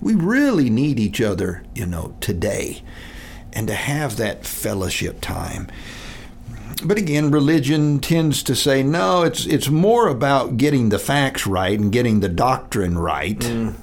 We 0.00 0.14
really 0.14 0.70
need 0.70 0.98
each 0.98 1.20
other, 1.20 1.62
you 1.74 1.84
know, 1.86 2.14
today. 2.20 2.82
And 3.58 3.66
to 3.66 3.74
have 3.74 4.18
that 4.18 4.46
fellowship 4.46 5.20
time. 5.20 5.66
But 6.84 6.96
again, 6.96 7.32
religion 7.32 7.98
tends 7.98 8.44
to 8.44 8.54
say 8.54 8.84
no. 8.84 9.24
It's 9.24 9.46
it's 9.46 9.68
more 9.68 10.06
about 10.06 10.58
getting 10.58 10.90
the 10.90 10.98
facts 11.00 11.44
right 11.44 11.76
and 11.76 11.90
getting 11.90 12.20
the 12.20 12.28
doctrine 12.28 12.96
right 12.96 13.36
mm. 13.36 13.74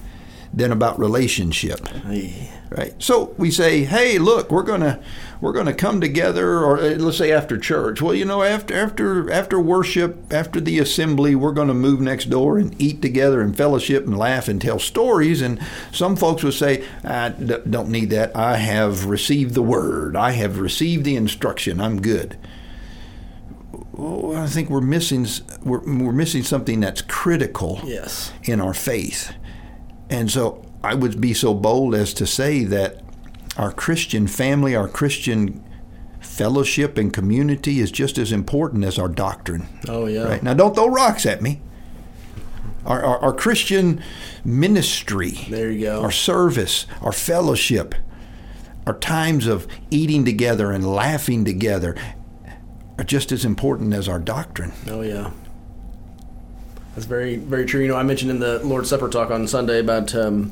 than 0.53 0.71
about 0.71 0.97
relationship. 0.97 1.89
Hey. 1.89 2.54
Right. 2.77 2.93
So 3.01 3.33
we 3.37 3.51
say, 3.51 3.85
hey, 3.85 4.17
look, 4.19 4.51
we're 4.51 4.63
gonna 4.63 5.01
we're 5.39 5.53
gonna 5.53 5.73
come 5.73 6.01
together, 6.01 6.59
or 6.59 6.77
uh, 6.77 6.95
let's 6.95 7.17
say 7.17 7.31
after 7.31 7.57
church. 7.57 8.01
Well, 8.01 8.13
you 8.13 8.25
know, 8.25 8.43
after 8.43 8.73
after 8.75 9.31
after 9.31 9.61
worship, 9.61 10.33
after 10.33 10.59
the 10.59 10.79
assembly, 10.79 11.35
we're 11.35 11.53
gonna 11.53 11.73
move 11.73 12.01
next 12.01 12.25
door 12.29 12.57
and 12.57 12.75
eat 12.81 13.01
together 13.01 13.39
and 13.39 13.55
fellowship 13.55 14.05
and 14.05 14.17
laugh 14.17 14.49
and 14.49 14.61
tell 14.61 14.77
stories. 14.77 15.41
And 15.41 15.61
some 15.93 16.17
folks 16.17 16.43
would 16.43 16.53
say, 16.53 16.83
I 17.01 17.29
d- 17.29 17.55
don't 17.69 17.87
need 17.87 18.09
that. 18.09 18.35
I 18.35 18.57
have 18.57 19.05
received 19.05 19.53
the 19.53 19.61
word. 19.61 20.17
I 20.17 20.31
have 20.31 20.59
received 20.59 21.05
the 21.05 21.15
instruction. 21.15 21.79
I'm 21.79 22.01
good. 22.01 22.37
Well, 23.93 24.35
I 24.35 24.47
think 24.47 24.69
we're 24.69 24.81
missing 24.81 25.25
we're, 25.63 25.79
we're 25.79 26.11
missing 26.11 26.43
something 26.43 26.81
that's 26.81 27.01
critical 27.01 27.79
Yes. 27.85 28.33
in 28.43 28.59
our 28.59 28.73
faith. 28.73 29.33
And 30.09 30.29
so 30.29 30.64
I 30.85 30.93
would 30.93 31.19
be 31.19 31.33
so 31.33 31.53
bold 31.53 31.95
as 31.95 32.13
to 32.15 32.27
say 32.27 32.63
that 32.65 33.01
our 33.57 33.71
Christian 33.71 34.27
family, 34.27 34.75
our 34.75 34.87
Christian 34.87 35.63
fellowship 36.21 36.97
and 36.97 37.13
community 37.13 37.79
is 37.79 37.91
just 37.91 38.17
as 38.17 38.31
important 38.31 38.83
as 38.83 38.99
our 38.99 39.07
doctrine. 39.07 39.67
Oh 39.87 40.05
yeah. 40.05 40.23
Right? 40.23 40.43
Now, 40.43 40.53
don't 40.53 40.75
throw 40.75 40.87
rocks 40.87 41.25
at 41.25 41.41
me. 41.41 41.61
Our, 42.85 43.03
our, 43.03 43.17
our 43.19 43.33
Christian 43.33 44.03
ministry, 44.43 45.31
There 45.49 45.71
you 45.71 45.85
go. 45.85 46.03
our 46.03 46.11
service, 46.11 46.85
our 47.01 47.11
fellowship, 47.11 47.95
our 48.85 48.97
times 48.99 49.47
of 49.47 49.67
eating 49.89 50.23
together 50.23 50.71
and 50.71 50.85
laughing 50.85 51.45
together 51.45 51.95
are 52.99 53.03
just 53.03 53.31
as 53.31 53.43
important 53.43 53.93
as 53.93 54.07
our 54.07 54.19
doctrine. 54.19 54.71
Oh 54.87 55.01
yeah. 55.01 55.31
That's 56.93 57.07
very 57.07 57.37
very 57.37 57.65
true. 57.65 57.81
You 57.81 57.87
know, 57.87 57.97
I 57.97 58.03
mentioned 58.03 58.29
in 58.31 58.39
the 58.39 58.59
Lord's 58.63 58.89
Supper 58.89 59.09
talk 59.09 59.31
on 59.31 59.47
Sunday 59.47 59.79
about 59.79 60.13
um, 60.13 60.51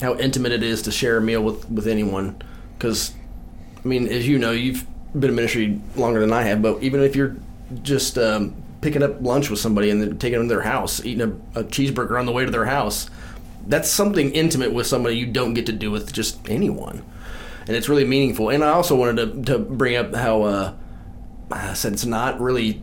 how 0.00 0.16
intimate 0.16 0.52
it 0.52 0.62
is 0.62 0.82
to 0.82 0.92
share 0.92 1.16
a 1.18 1.20
meal 1.20 1.42
with 1.42 1.68
with 1.70 1.86
anyone. 1.86 2.40
Because, 2.78 3.12
I 3.84 3.88
mean, 3.88 4.08
as 4.08 4.26
you 4.26 4.38
know, 4.38 4.50
you've 4.50 4.86
been 5.12 5.30
in 5.30 5.36
ministry 5.36 5.80
longer 5.96 6.20
than 6.20 6.32
I 6.32 6.42
have. 6.42 6.60
But 6.62 6.82
even 6.82 7.00
if 7.02 7.16
you're 7.16 7.36
just 7.82 8.18
um, 8.18 8.54
picking 8.80 9.02
up 9.02 9.20
lunch 9.20 9.50
with 9.50 9.58
somebody 9.58 9.90
and 9.90 10.02
then 10.02 10.18
taking 10.18 10.38
them 10.38 10.48
to 10.48 10.54
their 10.54 10.64
house, 10.64 11.04
eating 11.04 11.22
a, 11.54 11.60
a 11.60 11.64
cheeseburger 11.64 12.18
on 12.18 12.26
the 12.26 12.32
way 12.32 12.44
to 12.44 12.50
their 12.50 12.66
house, 12.66 13.08
that's 13.66 13.90
something 13.90 14.30
intimate 14.32 14.72
with 14.72 14.86
somebody 14.86 15.16
you 15.16 15.26
don't 15.26 15.54
get 15.54 15.66
to 15.66 15.72
do 15.72 15.90
with 15.90 16.12
just 16.12 16.48
anyone. 16.48 17.04
And 17.66 17.76
it's 17.76 17.88
really 17.88 18.04
meaningful. 18.04 18.50
And 18.50 18.62
I 18.62 18.70
also 18.70 18.94
wanted 18.94 19.46
to, 19.46 19.52
to 19.52 19.58
bring 19.58 19.96
up 19.96 20.14
how 20.14 20.42
uh, 20.42 20.74
I 21.50 21.72
said 21.74 21.94
it's 21.94 22.04
not 22.04 22.40
really 22.40 22.82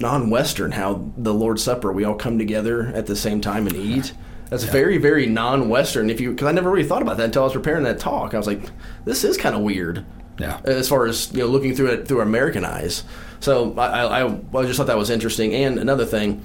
non-Western 0.00 0.72
how 0.72 1.10
the 1.16 1.34
Lord's 1.34 1.62
Supper 1.62 1.92
we 1.92 2.04
all 2.04 2.14
come 2.14 2.38
together 2.38 2.88
at 2.94 3.06
the 3.06 3.16
same 3.16 3.40
time 3.40 3.66
and 3.66 3.76
eat. 3.76 4.12
That's 4.50 4.64
very 4.64 4.98
very 4.98 5.26
non-Western. 5.26 6.10
If 6.10 6.20
you 6.20 6.30
because 6.30 6.48
I 6.48 6.52
never 6.52 6.70
really 6.70 6.88
thought 6.88 7.02
about 7.02 7.16
that 7.18 7.24
until 7.24 7.42
I 7.42 7.44
was 7.46 7.52
preparing 7.52 7.84
that 7.84 7.98
talk. 7.98 8.34
I 8.34 8.38
was 8.38 8.46
like, 8.46 8.62
this 9.04 9.24
is 9.24 9.36
kind 9.36 9.54
of 9.54 9.62
weird. 9.62 10.04
Yeah. 10.38 10.60
As 10.64 10.88
far 10.88 11.06
as 11.06 11.32
you 11.32 11.40
know, 11.40 11.46
looking 11.46 11.74
through 11.74 11.88
it 11.92 12.08
through 12.08 12.20
American 12.20 12.64
eyes. 12.64 13.04
So 13.40 13.74
I, 13.78 14.22
I, 14.22 14.26
I 14.26 14.64
just 14.64 14.76
thought 14.76 14.86
that 14.86 14.96
was 14.96 15.10
interesting. 15.10 15.54
And 15.54 15.78
another 15.78 16.04
thing, 16.04 16.44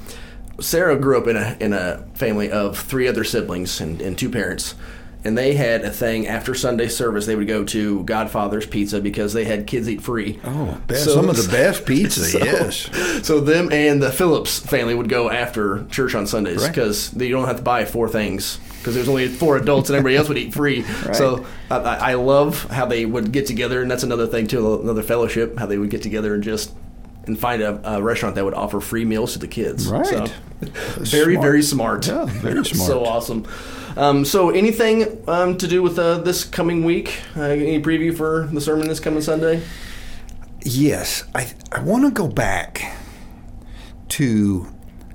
Sarah 0.60 0.98
grew 0.98 1.18
up 1.18 1.28
in 1.28 1.38
a 1.38 1.58
in 1.60 1.74
a 1.74 2.06
family 2.16 2.52
of 2.52 2.78
three 2.78 3.08
other 3.08 3.24
siblings 3.24 3.80
and, 3.80 4.02
and 4.02 4.18
two 4.18 4.30
parents. 4.30 4.76
And 5.25 5.38
they 5.38 5.53
had 5.53 5.83
a 5.86 5.89
thing 5.89 6.27
after 6.27 6.53
Sunday 6.53 6.89
service. 6.89 7.25
They 7.25 7.36
would 7.36 7.47
go 7.47 7.63
to 7.63 8.03
Godfather's 8.03 8.65
Pizza 8.65 8.99
because 8.99 9.31
they 9.33 9.45
had 9.45 9.67
kids 9.67 9.88
eat 9.88 10.01
free. 10.01 10.39
Oh, 10.43 10.77
best, 10.88 11.05
So- 11.05 11.13
some 11.15 11.29
of 11.29 11.38
the 11.38 11.47
best 11.51 11.86
pizza, 11.86 12.25
so, 12.25 12.39
yes. 12.39 12.89
So 13.25 13.39
them 13.39 13.71
and 13.71 14.01
the 14.01 14.12
Phillips 14.12 14.59
family 14.59 14.93
would 14.95 15.07
go 15.09 15.29
after 15.29 15.86
church 15.86 16.13
on 16.13 16.27
Sundays 16.27 16.62
Right. 16.62 16.67
because 16.69 17.13
you 17.15 17.29
don't 17.29 17.47
have 17.47 17.57
to 17.57 17.62
buy 17.63 17.86
four 17.86 18.09
things 18.09 18.59
because 18.79 18.95
there's 18.95 19.07
only 19.07 19.29
four 19.29 19.55
adults 19.55 19.89
and 19.89 19.95
everybody 19.95 20.17
else 20.17 20.27
would 20.27 20.38
eat 20.38 20.53
free. 20.53 20.83
So 21.13 21.45
I, 21.71 21.77
I 21.77 21.95
I 22.12 22.13
love 22.15 22.63
how 22.69 22.86
they 22.86 23.05
would 23.05 23.31
get 23.31 23.45
together, 23.45 23.81
and 23.81 23.89
that's 23.89 24.03
another 24.03 24.27
thing 24.27 24.47
too, 24.47 24.81
another 24.81 25.03
fellowship. 25.03 25.57
How 25.57 25.67
they 25.67 25.77
would 25.77 25.89
get 25.89 26.01
together 26.01 26.33
and 26.33 26.43
just 26.43 26.73
and 27.27 27.39
find 27.39 27.62
a, 27.62 27.79
a 27.95 28.01
restaurant 28.01 28.36
that 28.36 28.43
would 28.43 28.53
offer 28.53 28.81
free 28.81 29.05
meals 29.05 29.33
to 29.33 29.39
the 29.39 29.47
kids. 29.47 29.88
Right. 29.88 30.05
So, 30.05 30.25
very 30.99 31.36
Smart. 31.36 31.41
very 31.45 31.62
smart. 31.62 32.07
Yeah, 32.07 32.25
very 32.25 32.65
smart. 32.65 32.89
so 32.89 33.05
awesome. 33.05 33.47
Um, 33.95 34.25
so 34.25 34.49
anything 34.49 35.23
um, 35.27 35.58
to 35.58 35.67
do 35.67 35.84
with 35.84 35.99
uh, 35.99 36.19
this 36.19 36.43
coming 36.43 36.84
week? 36.84 37.21
Uh, 37.36 37.41
any 37.43 37.82
preview 37.82 38.15
for 38.15 38.49
the 38.51 38.62
sermon 38.62 38.88
this 38.88 38.99
coming 38.99 39.21
Sunday? 39.21 39.62
Yes, 40.62 41.23
I 41.36 41.53
I 41.71 41.82
want 41.82 42.06
to 42.06 42.12
go 42.12 42.27
back 42.27 42.95
to 44.10 44.67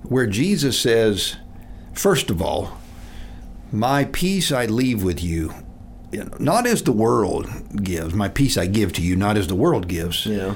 where 0.03 0.27
Jesus 0.27 0.79
says, 0.79 1.37
first 1.93 2.31
of 2.31 2.41
all, 2.41 2.79
my 3.73 4.05
peace 4.05 4.51
I 4.53 4.67
leave 4.67 5.03
with 5.03 5.23
you, 5.23 5.55
you 6.13 6.31
not 6.39 6.67
as 6.67 6.83
the 6.83 6.93
world 6.93 7.83
gives. 7.83 8.15
My 8.15 8.29
peace 8.29 8.57
I 8.57 8.67
give 8.67 8.93
to 8.95 9.03
you, 9.03 9.17
not 9.17 9.37
as 9.37 9.47
the 9.47 9.55
world 9.55 9.89
gives. 9.89 10.27
Yeah. 10.27 10.55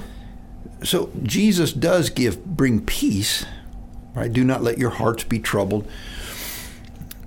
So 0.82 1.10
Jesus 1.22 1.72
does 1.72 2.10
give 2.10 2.44
bring 2.44 2.84
peace, 2.84 3.46
right? 4.14 4.32
Do 4.32 4.44
not 4.44 4.62
let 4.62 4.78
your 4.78 4.90
hearts 4.90 5.24
be 5.24 5.38
troubled. 5.38 5.88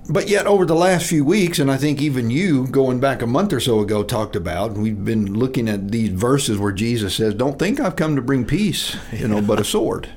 But 0.08 0.28
yet, 0.28 0.46
over 0.46 0.64
the 0.64 0.74
last 0.76 1.06
few 1.08 1.24
weeks, 1.24 1.58
and 1.58 1.68
I 1.70 1.76
think 1.76 2.00
even 2.00 2.30
you, 2.30 2.68
going 2.68 3.00
back 3.00 3.22
a 3.22 3.26
month 3.26 3.52
or 3.52 3.58
so 3.58 3.80
ago, 3.80 4.04
talked 4.04 4.36
about, 4.36 4.74
we've 4.74 5.04
been 5.04 5.34
looking 5.34 5.68
at 5.68 5.90
these 5.90 6.10
verses 6.10 6.58
where 6.58 6.70
Jesus 6.70 7.16
says, 7.16 7.34
Don't 7.34 7.58
think 7.58 7.80
I've 7.80 7.96
come 7.96 8.14
to 8.14 8.22
bring 8.22 8.44
peace, 8.44 8.96
you 9.12 9.26
know, 9.26 9.42
but 9.42 9.58
a 9.58 9.64
sword. 9.64 10.08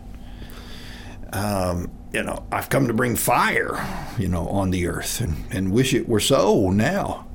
Um, 1.33 1.89
you 2.13 2.21
know, 2.23 2.45
I've 2.51 2.69
come 2.69 2.87
to 2.87 2.93
bring 2.93 3.15
fire, 3.15 3.83
you 4.19 4.27
know, 4.27 4.47
on 4.49 4.69
the 4.69 4.85
earth 4.87 5.21
and, 5.21 5.43
and 5.51 5.71
wish 5.71 5.93
it 5.93 6.07
were 6.07 6.19
so 6.19 6.69
now. 6.69 7.27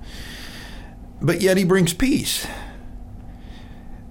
But 1.20 1.40
yet, 1.40 1.56
he 1.56 1.64
brings 1.64 1.92
peace. 1.92 2.46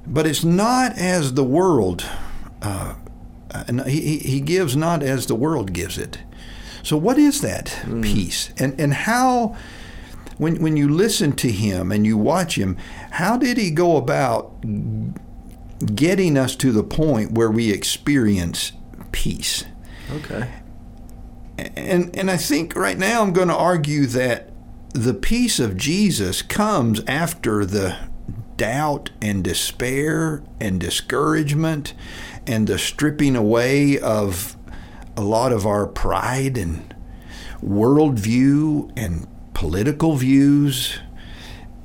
But 0.06 0.28
it's 0.28 0.44
not 0.44 0.98
as 0.98 1.36
the 1.36 1.44
world, 1.46 2.06
uh, 2.62 2.96
he, 3.88 4.02
he- 4.02 4.18
he 4.20 4.40
gives 4.42 4.76
not 4.76 5.02
as 5.02 5.28
the 5.28 5.36
world 5.36 5.72
gives 5.72 5.98
it. 5.98 6.18
So, 6.84 6.98
what 6.98 7.18
is 7.18 7.42
that 7.42 7.70
hmm. 7.70 8.02
peace? 8.02 8.52
And, 8.58 8.80
and 8.80 8.94
how, 8.94 9.56
when, 10.38 10.62
when 10.62 10.78
you 10.78 10.88
listen 10.88 11.32
to 11.34 11.50
him 11.50 11.92
and 11.92 12.06
you 12.06 12.18
watch 12.18 12.58
him, 12.58 12.78
how 13.12 13.38
did 13.38 13.58
he 13.58 13.72
go 13.72 13.98
about 13.98 14.54
getting 15.86 16.38
us 16.38 16.56
to 16.58 16.72
the 16.72 16.84
point 16.84 17.32
where 17.32 17.52
we 17.52 17.72
experience 17.72 18.72
peace. 19.12 19.66
Okay. 20.12 20.50
And 21.58 22.16
and 22.18 22.32
I 22.32 22.38
think 22.38 22.76
right 22.76 22.98
now 22.98 23.22
I'm 23.22 23.34
going 23.34 23.48
to 23.48 23.56
argue 23.56 24.06
that 24.08 24.50
the 24.94 25.14
peace 25.14 25.60
of 25.60 25.78
Jesus 25.78 26.42
comes 26.42 27.02
after 27.08 27.66
the 27.66 27.98
doubt 28.58 29.12
and 29.22 29.44
despair 29.44 30.44
and 30.60 30.80
discouragement 30.80 31.94
and 32.46 32.68
the 32.68 32.78
stripping 32.78 33.36
away 33.36 34.00
of 34.00 34.58
a 35.16 35.22
lot 35.22 35.52
of 35.52 35.66
our 35.66 35.88
pride 35.88 36.58
and 36.58 36.96
worldview 37.62 38.92
and 38.98 39.28
political 39.54 40.16
views 40.16 41.00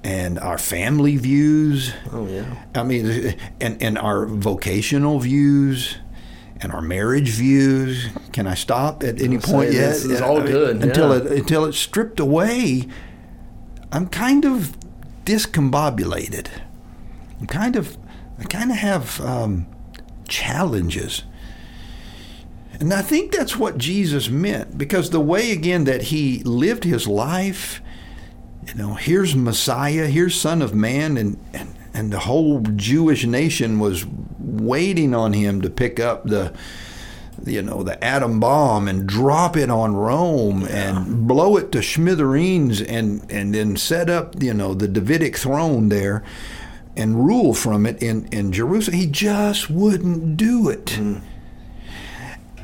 and 0.02 0.38
our 0.38 0.58
family 0.58 1.16
views. 1.16 1.92
Oh 2.12 2.26
yeah. 2.26 2.64
I 2.74 2.82
mean, 2.82 3.36
and, 3.60 3.82
and 3.82 3.98
our 3.98 4.26
vocational 4.26 5.18
views 5.18 5.98
and 6.60 6.72
our 6.72 6.82
marriage 6.82 7.30
views. 7.30 8.08
Can 8.32 8.46
I 8.46 8.54
stop 8.54 9.02
at 9.02 9.20
any 9.20 9.38
point 9.38 9.72
yet? 9.72 9.90
this 9.90 10.04
is 10.04 10.20
all 10.20 10.40
good, 10.40 10.82
until 10.82 11.10
yeah. 11.10 11.32
it 11.32 11.38
until 11.40 11.64
it's 11.64 11.78
stripped 11.78 12.20
away. 12.20 12.88
I'm 13.92 14.08
kind 14.08 14.44
of 14.44 14.76
discombobulated. 15.24 16.48
I'm 17.40 17.46
kind 17.46 17.76
of 17.76 17.96
I 18.38 18.44
kind 18.44 18.70
of 18.70 18.76
have 18.76 19.20
um, 19.20 19.66
challenges. 20.28 21.22
And 22.80 22.92
I 22.92 23.02
think 23.02 23.32
that's 23.32 23.56
what 23.56 23.78
Jesus 23.78 24.28
meant 24.28 24.78
because 24.78 25.10
the 25.10 25.20
way 25.20 25.50
again 25.50 25.84
that 25.84 26.02
he 26.02 26.42
lived 26.44 26.84
his 26.84 27.08
life, 27.08 27.82
you 28.66 28.74
know, 28.74 28.94
here's 28.94 29.34
Messiah, 29.34 30.06
here's 30.06 30.40
Son 30.40 30.62
of 30.62 30.74
Man, 30.74 31.16
and, 31.16 31.38
and, 31.52 31.74
and 31.92 32.12
the 32.12 32.20
whole 32.20 32.60
Jewish 32.60 33.24
nation 33.24 33.80
was 33.80 34.06
waiting 34.38 35.14
on 35.14 35.32
him 35.32 35.60
to 35.62 35.70
pick 35.70 35.98
up 35.98 36.24
the 36.24 36.52
you 37.46 37.62
know 37.62 37.84
the 37.84 38.02
atom 38.04 38.40
bomb 38.40 38.88
and 38.88 39.06
drop 39.06 39.56
it 39.56 39.70
on 39.70 39.94
Rome 39.94 40.64
and 40.64 41.28
blow 41.28 41.56
it 41.56 41.70
to 41.72 41.82
smithereens 41.82 42.80
and 42.80 43.24
and 43.30 43.54
then 43.54 43.76
set 43.76 44.10
up 44.10 44.42
you 44.42 44.52
know 44.52 44.74
the 44.74 44.88
Davidic 44.88 45.36
throne 45.36 45.88
there 45.88 46.24
and 46.96 47.24
rule 47.24 47.54
from 47.54 47.86
it 47.86 48.02
in 48.02 48.26
in 48.32 48.52
Jerusalem. 48.52 48.98
He 48.98 49.06
just 49.06 49.70
wouldn't 49.70 50.36
do 50.36 50.68
it 50.68 50.86
mm. 50.86 51.22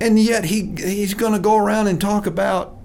And 0.04 0.18
yet 0.18 0.44
he 0.44 0.74
he's 0.76 1.14
going 1.14 1.32
to 1.32 1.38
go 1.38 1.56
around 1.56 1.86
and 1.86 2.00
talk 2.00 2.26
about 2.26 2.76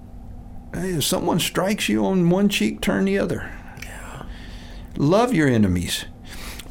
hey, 0.72 0.92
if 0.92 1.04
someone 1.04 1.38
strikes 1.38 1.88
you 1.88 2.04
on 2.04 2.30
one 2.30 2.48
cheek, 2.48 2.80
turn 2.80 3.04
the 3.04 3.18
other. 3.18 3.52
Love 4.96 5.32
your 5.32 5.48
enemies. 5.48 6.06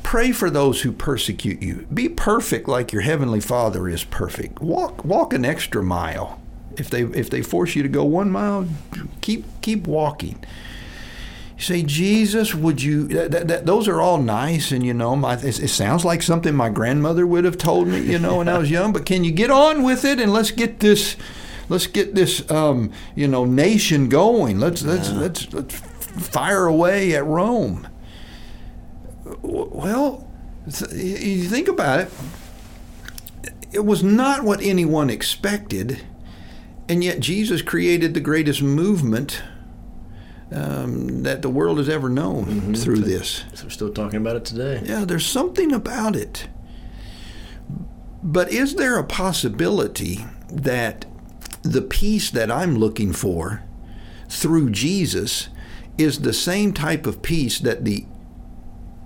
Pray 0.03 0.31
for 0.31 0.49
those 0.49 0.81
who 0.81 0.91
persecute 0.91 1.61
you. 1.61 1.87
Be 1.93 2.09
perfect 2.09 2.67
like 2.67 2.91
your 2.91 3.03
heavenly 3.03 3.39
Father 3.39 3.87
is 3.87 4.03
perfect. 4.03 4.59
Walk 4.59 5.05
walk 5.05 5.33
an 5.33 5.45
extra 5.45 5.83
mile. 5.83 6.41
If 6.77 6.89
they 6.89 7.03
if 7.03 7.29
they 7.29 7.41
force 7.41 7.75
you 7.75 7.83
to 7.83 7.89
go 7.89 8.03
one 8.03 8.31
mile, 8.31 8.67
keep 9.21 9.45
keep 9.61 9.85
walking. 9.85 10.43
You 11.59 11.65
say, 11.65 11.83
Jesus, 11.83 12.55
would 12.55 12.81
you? 12.81 13.05
That, 13.09 13.31
that, 13.31 13.47
that- 13.49 13.65
those 13.65 13.89
are 13.89 13.99
all 13.99 14.17
nice, 14.17 14.71
and 14.71 14.81
you 14.85 14.93
know, 14.93 15.17
my, 15.17 15.33
it, 15.33 15.59
it 15.59 15.67
sounds 15.67 16.05
like 16.05 16.21
something 16.21 16.55
my 16.55 16.69
grandmother 16.69 17.27
would 17.27 17.43
have 17.43 17.57
told 17.57 17.89
me, 17.89 17.99
you 17.99 18.17
know, 18.17 18.37
when 18.37 18.47
I 18.47 18.57
was 18.57 18.71
young. 18.71 18.93
But 18.93 19.05
can 19.05 19.25
you 19.25 19.31
get 19.33 19.51
on 19.51 19.83
with 19.83 20.05
it 20.05 20.21
and 20.21 20.31
let's 20.31 20.51
get 20.51 20.79
this, 20.79 21.17
let's 21.67 21.85
get 21.85 22.15
this, 22.15 22.49
um, 22.49 22.91
you 23.13 23.27
know, 23.27 23.43
nation 23.43 24.07
going. 24.07 24.57
Let's 24.57 24.83
let's 24.83 25.11
let's 25.11 25.51
let's 25.51 25.75
fire 25.75 26.65
away 26.65 27.13
at 27.13 27.25
Rome. 27.25 27.89
Well, 29.41 30.25
th- 30.71 30.93
you 30.93 31.43
think 31.49 31.67
about 31.67 31.99
it. 31.99 32.11
It 33.73 33.83
was 33.85 34.01
not 34.01 34.43
what 34.45 34.61
anyone 34.61 35.09
expected, 35.09 36.03
and 36.87 37.03
yet 37.03 37.19
Jesus 37.19 37.61
created 37.61 38.13
the 38.13 38.21
greatest 38.21 38.61
movement 38.61 39.43
um, 40.51 41.23
that 41.23 41.41
the 41.41 41.49
world 41.49 41.77
has 41.77 41.89
ever 41.89 42.09
known 42.09 42.73
through 42.75 42.99
this. 42.99 43.43
So 43.53 43.65
we're 43.65 43.69
still 43.69 43.93
talking 43.93 44.17
about 44.17 44.35
it 44.35 44.45
today. 44.45 44.81
Yeah, 44.83 45.05
there's 45.05 45.25
something 45.25 45.71
about 45.71 46.15
it. 46.15 46.47
But 48.21 48.51
is 48.51 48.75
there 48.75 48.97
a 48.97 49.03
possibility 49.03 50.25
that 50.51 51.05
the 51.61 51.81
peace 51.81 52.31
that 52.31 52.51
I'm 52.51 52.77
looking 52.77 53.13
for 53.13 53.63
through 54.27 54.71
Jesus 54.71 55.49
is 55.97 56.19
the 56.21 56.33
same 56.33 56.73
type 56.73 57.05
of 57.05 57.21
peace 57.21 57.59
that 57.59 57.85
the 57.85 58.05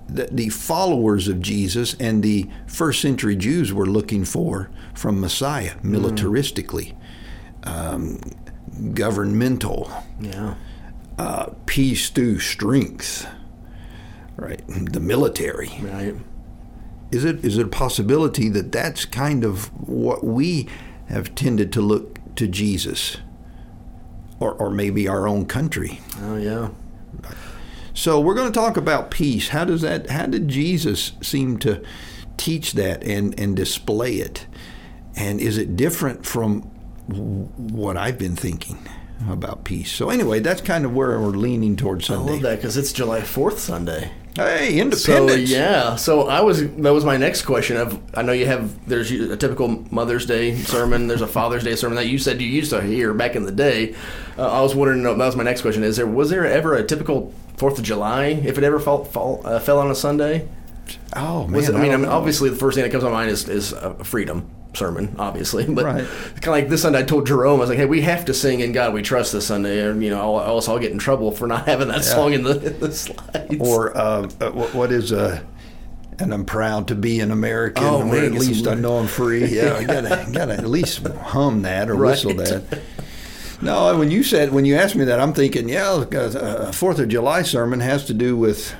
that 0.06 0.36
the 0.36 0.50
followers 0.50 1.28
of 1.28 1.40
Jesus 1.40 1.94
and 1.98 2.22
the 2.22 2.46
first 2.66 3.00
century 3.00 3.34
Jews 3.34 3.72
were 3.72 3.86
looking 3.86 4.24
for 4.26 4.70
from 4.92 5.18
Messiah 5.18 5.76
militaristically, 5.82 6.94
um, 7.62 8.20
governmental, 8.92 9.90
Yeah. 10.20 10.54
Uh, 11.18 11.50
peace 11.66 12.10
through 12.10 12.40
strength, 12.40 13.26
right? 14.36 14.62
The 14.68 15.00
military. 15.00 15.70
Right. 15.80 16.14
Is 17.10 17.24
it 17.24 17.44
is 17.44 17.58
it 17.58 17.66
a 17.66 17.68
possibility 17.68 18.48
that 18.48 18.72
that's 18.72 19.04
kind 19.04 19.44
of 19.44 19.66
what 19.88 20.24
we 20.24 20.68
have 21.08 21.34
tended 21.34 21.72
to 21.74 21.80
look 21.80 22.18
to 22.36 22.48
Jesus, 22.48 23.18
or 24.40 24.52
or 24.54 24.70
maybe 24.70 25.06
our 25.06 25.28
own 25.28 25.46
country? 25.46 26.00
Oh 26.22 26.36
yeah. 26.36 26.70
So 27.92 28.20
we're 28.20 28.34
going 28.34 28.52
to 28.52 28.58
talk 28.58 28.76
about 28.76 29.12
peace. 29.12 29.50
How 29.50 29.64
does 29.64 29.82
that? 29.82 30.10
How 30.10 30.26
did 30.26 30.48
Jesus 30.48 31.12
seem 31.22 31.58
to 31.58 31.84
teach 32.36 32.72
that 32.72 33.04
and 33.04 33.38
and 33.38 33.54
display 33.54 34.16
it? 34.16 34.46
And 35.14 35.40
is 35.40 35.58
it 35.58 35.76
different 35.76 36.26
from 36.26 36.62
what 37.06 37.96
I've 37.96 38.18
been 38.18 38.34
thinking 38.34 38.88
about 39.28 39.64
peace? 39.64 39.90
So 39.92 40.10
anyway, 40.10 40.40
that's 40.40 40.60
kind 40.60 40.84
of 40.84 40.94
where 40.94 41.18
we're 41.20 41.28
leaning 41.28 41.76
towards 41.76 42.06
Sunday. 42.06 42.30
I 42.30 42.32
love 42.34 42.42
that 42.42 42.56
because 42.56 42.76
it's 42.76 42.92
July 42.92 43.22
Fourth 43.22 43.58
Sunday. 43.58 44.10
Hey, 44.36 44.76
So 44.76 44.82
independence. 44.82 45.48
yeah, 45.50 45.94
so 45.94 46.26
I 46.26 46.40
was 46.40 46.68
that 46.68 46.92
was 46.92 47.04
my 47.04 47.16
next 47.16 47.42
question. 47.42 47.76
Of 47.76 48.00
I 48.14 48.22
know 48.22 48.32
you 48.32 48.46
have 48.46 48.88
there's 48.88 49.10
a 49.12 49.36
typical 49.36 49.68
Mother's 49.92 50.26
Day 50.26 50.56
sermon. 50.56 51.06
There's 51.06 51.20
a 51.22 51.26
Father's 51.28 51.62
Day 51.62 51.76
sermon 51.76 51.94
that 51.96 52.08
you 52.08 52.18
said 52.18 52.40
you 52.42 52.48
used 52.48 52.70
to 52.70 52.82
hear 52.82 53.14
back 53.14 53.36
in 53.36 53.44
the 53.44 53.52
day. 53.52 53.94
Uh, 54.36 54.50
I 54.50 54.60
was 54.60 54.74
wondering. 54.74 55.04
That 55.04 55.16
was 55.16 55.36
my 55.36 55.44
next 55.44 55.62
question. 55.62 55.84
Is 55.84 55.96
there 55.96 56.06
was 56.06 56.30
there 56.30 56.44
ever 56.44 56.74
a 56.74 56.82
typical 56.82 57.32
Fourth 57.56 57.78
of 57.78 57.84
July 57.84 58.24
if 58.26 58.58
it 58.58 58.64
ever 58.64 58.80
fall, 58.80 59.04
fall, 59.04 59.40
uh, 59.44 59.60
fell 59.60 59.78
on 59.78 59.88
a 59.88 59.94
Sunday? 59.94 60.48
Oh 61.14 61.44
man, 61.44 61.52
Was 61.52 61.68
it, 61.68 61.76
I 61.76 61.80
mean, 61.80 61.92
I 61.92 61.96
mean, 61.96 62.06
obviously 62.06 62.50
the 62.50 62.56
first 62.56 62.74
thing 62.74 62.82
that 62.82 62.90
comes 62.90 63.04
to 63.04 63.10
mind 63.10 63.30
is 63.30 63.48
is 63.48 63.72
a 63.72 64.02
freedom 64.02 64.50
sermon, 64.76 65.14
obviously. 65.18 65.64
But 65.74 65.84
Right. 65.84 66.04
kind 66.34 66.46
of 66.46 66.46
like 66.48 66.68
this 66.68 66.82
Sunday, 66.82 67.00
I 67.00 67.02
told 67.02 67.26
Jerome, 67.26 67.56
I 67.56 67.60
was 67.60 67.68
like, 67.70 67.78
"Hey, 67.78 67.84
we 67.86 68.02
have 68.02 68.24
to 68.26 68.34
sing 68.34 68.60
in 68.60 68.72
God 68.72 68.94
We 68.94 69.02
Trust 69.02 69.32
this 69.32 69.46
Sunday, 69.46 69.80
or 69.84 69.94
you 69.94 70.10
know, 70.10 70.38
else 70.38 70.68
I'll 70.68 70.78
get 70.78 70.92
in 70.92 70.98
trouble 70.98 71.30
for 71.32 71.46
not 71.46 71.66
having 71.66 71.88
that 71.88 72.04
song 72.04 72.32
in 72.32 72.42
the, 72.42 72.58
in 72.74 72.80
the 72.80 72.92
slides." 72.92 73.56
or 73.60 73.96
uh, 73.96 74.28
uh, 74.40 74.50
what, 74.50 74.74
what 74.74 74.92
is 74.92 75.12
uh, 75.12 75.40
and 76.20 76.32
I'm 76.32 76.44
proud 76.44 76.88
to 76.88 76.94
be 76.94 77.18
an 77.20 77.30
American. 77.32 77.82
Oh, 77.84 78.02
or 78.02 78.04
man, 78.04 78.24
at 78.24 78.32
least 78.32 78.66
I 78.68 78.74
know 78.74 78.98
I'm 78.98 79.08
free. 79.08 79.46
Yeah, 79.46 79.74
I 79.74 79.84
gotta 79.84 80.28
gotta 80.32 80.52
at 80.54 80.66
least 80.68 81.06
hum 81.08 81.62
that 81.62 81.90
or 81.90 81.96
Right. 81.96 82.10
whistle 82.10 82.34
that. 82.34 82.80
No, 83.62 83.96
when 83.98 84.10
you 84.10 84.22
said 84.22 84.52
when 84.52 84.64
you 84.64 84.76
asked 84.76 84.94
me 84.94 85.04
that, 85.06 85.18
I'm 85.20 85.32
thinking, 85.32 85.68
yeah, 85.68 86.04
a 86.12 86.72
Fourth 86.72 86.98
of 86.98 87.08
July 87.08 87.42
sermon 87.42 87.80
has 87.80 88.04
to 88.06 88.14
do 88.14 88.36
with 88.36 88.74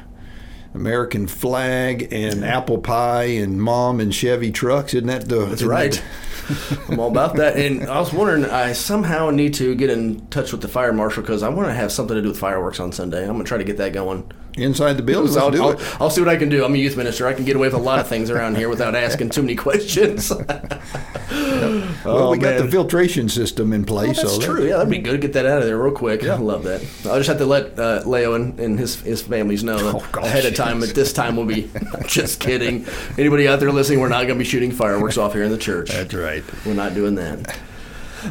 American 0.74 1.26
flag 1.26 2.08
and 2.12 2.44
apple 2.44 2.78
pie 2.78 3.24
and 3.24 3.62
mom 3.62 4.00
and 4.00 4.14
Chevy 4.14 4.50
trucks, 4.50 4.92
isn't 4.94 5.06
that 5.06 5.28
the? 5.28 5.46
That's 5.46 5.62
right. 5.62 5.92
that- 5.92 6.02
I'm 6.90 7.00
all 7.00 7.08
about 7.10 7.36
that. 7.36 7.56
And 7.56 7.84
I 7.84 7.98
was 7.98 8.12
wondering, 8.12 8.44
I 8.44 8.72
somehow 8.74 9.30
need 9.30 9.54
to 9.54 9.74
get 9.74 9.88
in 9.88 10.26
touch 10.26 10.52
with 10.52 10.60
the 10.60 10.68
fire 10.68 10.92
marshal 10.92 11.22
because 11.22 11.42
I 11.42 11.48
want 11.48 11.68
to 11.68 11.74
have 11.74 11.90
something 11.90 12.14
to 12.14 12.20
do 12.20 12.28
with 12.28 12.38
fireworks 12.38 12.80
on 12.80 12.92
Sunday. 12.92 13.22
I'm 13.22 13.28
going 13.32 13.44
to 13.44 13.48
try 13.48 13.56
to 13.56 13.64
get 13.64 13.78
that 13.78 13.94
going. 13.94 14.30
Inside 14.56 14.92
the 14.92 15.02
building, 15.02 15.36
I'll, 15.36 15.50
do 15.50 15.62
I'll, 15.62 15.70
it. 15.72 16.00
I'll 16.00 16.10
see 16.10 16.20
what 16.20 16.28
I 16.28 16.36
can 16.36 16.48
do. 16.48 16.64
I'm 16.64 16.74
a 16.74 16.78
youth 16.78 16.96
minister. 16.96 17.26
I 17.26 17.32
can 17.34 17.44
get 17.44 17.56
away 17.56 17.66
with 17.66 17.74
a 17.74 17.78
lot 17.78 17.98
of 17.98 18.06
things 18.06 18.30
around 18.30 18.56
here 18.56 18.68
without 18.68 18.94
asking 18.94 19.30
too 19.30 19.42
many 19.42 19.56
questions. 19.56 20.30
well, 22.04 22.30
we 22.30 22.38
got 22.38 22.58
the 22.62 22.68
filtration 22.70 23.28
system 23.28 23.72
in 23.72 23.82
Oh, 23.82 23.86
place. 23.86 24.16
that's 24.16 24.32
so 24.32 24.38
that- 24.38 24.46
true. 24.46 24.64
Yeah, 24.66 24.76
that'd 24.76 24.90
be 24.90 24.98
good. 24.98 25.20
Get 25.20 25.32
that 25.32 25.46
out 25.46 25.58
of 25.58 25.64
there 25.66 25.78
real 25.78 25.92
quick. 25.92 26.22
I 26.24 26.36
love 26.36 26.62
that. 26.64 26.82
I'll 27.06 27.16
just 27.18 27.28
have 27.28 27.38
to 27.38 27.46
let 27.46 27.78
uh, 27.78 28.02
Leo 28.06 28.34
and, 28.34 28.58
and 28.60 28.78
his 28.78 29.00
his 29.00 29.22
families 29.22 29.64
know 29.64 29.76
Oh, 29.78 30.08
gosh, 30.12 30.24
ahead 30.24 30.44
of 30.44 30.54
time. 30.54 30.82
At 30.82 30.90
this 30.94 31.12
time, 31.12 31.36
we'll 31.36 31.46
be 31.46 31.70
just 32.06 32.40
kidding. 32.40 32.86
Anybody 33.18 33.48
out 33.48 33.60
there 33.60 33.72
listening, 33.72 34.00
we're 34.00 34.08
not 34.08 34.22
going 34.26 34.34
to 34.38 34.44
be 34.44 34.44
shooting 34.44 34.70
fireworks 34.70 35.18
off 35.18 35.32
here 35.32 35.42
in 35.42 35.50
the 35.50 35.58
church. 35.58 35.90
That's 35.90 36.14
right. 36.14 36.44
We're 36.64 36.74
not 36.74 36.94
doing 36.94 37.16
that. 37.16 37.56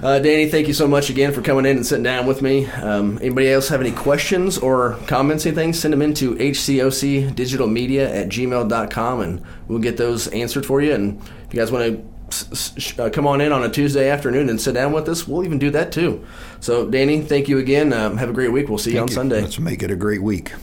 Uh, 0.01 0.19
Danny, 0.19 0.49
thank 0.49 0.67
you 0.67 0.73
so 0.73 0.87
much 0.87 1.09
again 1.09 1.31
for 1.33 1.41
coming 1.41 1.65
in 1.65 1.77
and 1.77 1.85
sitting 1.85 2.03
down 2.03 2.25
with 2.25 2.41
me. 2.41 2.65
Um, 2.67 3.17
anybody 3.19 3.49
else 3.49 3.69
have 3.69 3.81
any 3.81 3.91
questions 3.91 4.57
or 4.57 4.97
comments, 5.07 5.45
anything, 5.45 5.73
send 5.73 5.93
them 5.93 6.01
into 6.01 6.35
hcocdigitalmedia 6.35 8.15
at 8.15 8.29
gmail.com 8.29 9.21
and 9.21 9.43
we'll 9.67 9.79
get 9.79 9.97
those 9.97 10.27
answered 10.29 10.65
for 10.65 10.81
you. 10.81 10.93
And 10.93 11.21
if 11.45 11.53
you 11.53 11.59
guys 11.59 11.71
want 11.71 11.95
to 11.95 13.03
uh, 13.03 13.09
come 13.09 13.27
on 13.27 13.41
in 13.41 13.51
on 13.51 13.63
a 13.63 13.69
Tuesday 13.69 14.09
afternoon 14.09 14.49
and 14.49 14.59
sit 14.59 14.73
down 14.73 14.91
with 14.91 15.07
us, 15.07 15.27
we'll 15.27 15.45
even 15.45 15.59
do 15.59 15.69
that 15.71 15.91
too. 15.91 16.25
So, 16.59 16.89
Danny, 16.89 17.21
thank 17.21 17.47
you 17.47 17.59
again. 17.59 17.93
Um, 17.93 18.17
have 18.17 18.29
a 18.29 18.33
great 18.33 18.51
week. 18.51 18.69
We'll 18.69 18.77
see 18.77 18.93
you 18.93 18.99
on 18.99 19.07
you. 19.07 19.13
Sunday. 19.13 19.41
Let's 19.41 19.59
make 19.59 19.83
it 19.83 19.91
a 19.91 19.95
great 19.95 20.23
week. 20.23 20.53